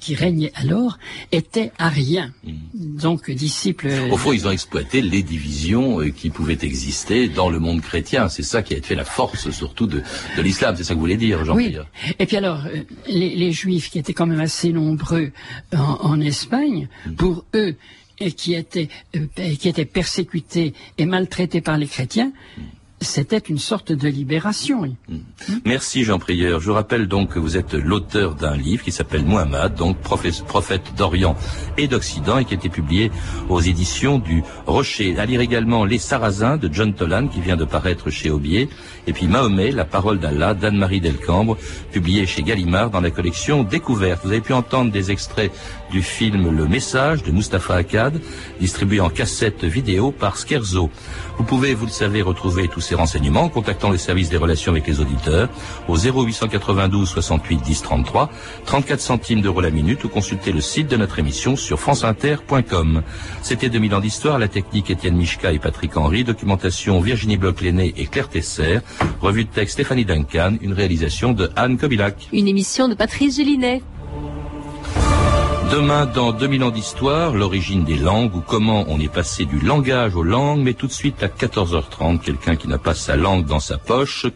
qui 0.00 0.14
régnaient 0.14 0.52
alors 0.54 0.98
étaient 1.32 1.70
ariens, 1.78 2.32
donc 2.74 3.30
disciples. 3.30 3.88
Mm. 3.88 4.12
Au 4.12 4.16
fond, 4.16 4.32
ils 4.32 4.46
ont 4.46 4.50
exploité 4.50 5.00
les 5.02 5.22
divisions 5.22 6.00
euh, 6.00 6.10
qui 6.10 6.30
pouvaient 6.30 6.58
exister 6.62 7.28
dans 7.28 7.50
le 7.50 7.58
monde 7.58 7.80
chrétien. 7.82 8.28
C'est 8.28 8.42
ça 8.42 8.62
qui 8.62 8.74
a 8.74 8.80
fait 8.82 8.94
la 8.94 9.04
force 9.04 9.50
surtout 9.50 9.86
de, 9.86 10.02
de 10.36 10.42
l'islam. 10.42 10.74
C'est 10.76 10.84
ça 10.84 10.90
que 10.90 10.94
vous 10.94 11.00
voulez 11.00 11.16
dire, 11.16 11.44
Jean 11.44 11.54
Oui. 11.54 11.76
Et 12.18 12.26
puis 12.26 12.36
alors, 12.36 12.64
euh, 12.66 12.82
les, 13.06 13.34
les 13.36 13.52
Juifs 13.52 13.90
qui 13.90 13.98
étaient 13.98 14.14
quand 14.14 14.26
même 14.26 14.40
assez 14.40 14.72
nombreux 14.72 15.30
en, 15.76 15.98
en 16.00 16.20
Espagne, 16.20 16.88
pour 17.16 17.44
eux, 17.54 17.76
et 18.20 18.32
qui 18.32 18.54
étaient, 18.54 18.88
euh, 19.16 19.26
qui 19.58 19.68
étaient 19.68 19.84
persécutés 19.84 20.74
et 20.98 21.06
maltraités 21.06 21.60
par 21.60 21.78
les 21.78 21.86
chrétiens, 21.86 22.32
c'était 23.00 23.38
une 23.38 23.58
sorte 23.58 23.92
de 23.92 24.08
libération. 24.08 24.96
Merci 25.64 26.04
Jean 26.04 26.18
Prieur. 26.18 26.60
Je 26.60 26.70
rappelle 26.70 27.06
donc 27.06 27.30
que 27.30 27.38
vous 27.38 27.56
êtes 27.56 27.74
l'auteur 27.74 28.34
d'un 28.34 28.56
livre 28.56 28.82
qui 28.82 28.92
s'appelle 28.92 29.24
Muhammad, 29.24 29.74
donc 29.74 29.98
prophète, 29.98 30.42
prophète 30.44 30.94
d'Orient 30.96 31.36
et 31.76 31.86
d'Occident, 31.86 32.38
et 32.38 32.44
qui 32.44 32.54
a 32.54 32.56
été 32.56 32.68
publié 32.68 33.10
aux 33.48 33.60
éditions 33.60 34.18
du 34.18 34.42
Rocher. 34.66 35.18
À 35.18 35.26
lire 35.26 35.40
également 35.40 35.84
Les 35.84 35.98
Sarrasins 35.98 36.56
de 36.56 36.72
John 36.72 36.94
Tolan, 36.94 37.28
qui 37.28 37.40
vient 37.40 37.56
de 37.56 37.64
paraître 37.64 38.10
chez 38.10 38.30
Aubier, 38.30 38.68
et 39.06 39.12
puis 39.12 39.26
Mahomet, 39.26 39.70
la 39.70 39.84
parole 39.84 40.18
d'Allah 40.18 40.54
d'Anne-Marie 40.54 41.00
Delcambre, 41.00 41.56
publié 41.92 42.26
chez 42.26 42.42
Gallimard 42.42 42.90
dans 42.90 43.00
la 43.00 43.10
collection 43.10 43.62
Découverte. 43.64 44.22
Vous 44.24 44.30
avez 44.30 44.40
pu 44.40 44.52
entendre 44.52 44.90
des 44.90 45.10
extraits 45.10 45.52
du 45.94 46.02
film 46.02 46.50
Le 46.50 46.66
Message 46.66 47.22
de 47.22 47.30
Mustapha 47.30 47.76
Akkad, 47.76 48.20
distribué 48.58 48.98
en 48.98 49.10
cassette 49.10 49.62
vidéo 49.62 50.10
par 50.10 50.36
Scherzo. 50.36 50.90
Vous 51.38 51.44
pouvez, 51.44 51.72
vous 51.72 51.86
le 51.86 51.92
savez, 51.92 52.20
retrouver 52.20 52.66
tous 52.66 52.80
ces 52.80 52.96
renseignements 52.96 53.42
en 53.42 53.48
contactant 53.48 53.90
le 53.90 53.96
service 53.96 54.28
des 54.28 54.36
relations 54.36 54.72
avec 54.72 54.88
les 54.88 54.98
auditeurs 54.98 55.48
au 55.86 55.96
0892 55.96 57.08
68 57.08 57.62
10 57.62 57.82
33, 57.82 58.28
34 58.64 59.00
centimes 59.00 59.40
d'euros 59.40 59.60
la 59.60 59.70
minute 59.70 60.02
ou 60.02 60.08
consulter 60.08 60.50
le 60.50 60.60
site 60.60 60.88
de 60.88 60.96
notre 60.96 61.20
émission 61.20 61.54
sur 61.54 61.78
franceinter.com. 61.78 63.02
C'était 63.42 63.68
2000 63.68 63.94
ans 63.94 64.00
d'histoire, 64.00 64.40
la 64.40 64.48
technique 64.48 64.90
Étienne 64.90 65.14
Michka 65.14 65.52
et 65.52 65.60
Patrick 65.60 65.96
Henry, 65.96 66.24
documentation 66.24 66.98
Virginie 67.00 67.36
Bloch-Léné 67.36 67.94
et 67.96 68.06
Claire 68.06 68.28
Tesser, 68.28 68.80
revue 69.20 69.44
de 69.44 69.50
texte 69.50 69.74
Stéphanie 69.74 70.04
Duncan, 70.04 70.56
une 70.60 70.72
réalisation 70.72 71.32
de 71.32 71.50
Anne 71.54 71.78
Kobilac. 71.78 72.30
Une 72.32 72.48
émission 72.48 72.88
de 72.88 72.94
Patrice 72.94 73.36
Gélinet. 73.36 73.80
Demain, 75.70 76.06
dans 76.06 76.32
2000 76.32 76.64
ans 76.64 76.70
d'histoire, 76.70 77.32
l'origine 77.34 77.84
des 77.84 77.96
langues 77.96 78.34
ou 78.36 78.40
comment 78.40 78.84
on 78.88 79.00
est 79.00 79.12
passé 79.12 79.44
du 79.44 79.58
langage 79.58 80.14
aux 80.14 80.22
langues, 80.22 80.60
mais 80.60 80.74
tout 80.74 80.86
de 80.86 80.92
suite 80.92 81.22
à 81.22 81.28
14h30, 81.28 82.20
quelqu'un 82.20 82.56
qui 82.56 82.68
n'a 82.68 82.78
pas 82.78 82.94
sa 82.94 83.16
langue 83.16 83.44
dans 83.44 83.60
sa 83.60 83.78
poche. 83.78 84.26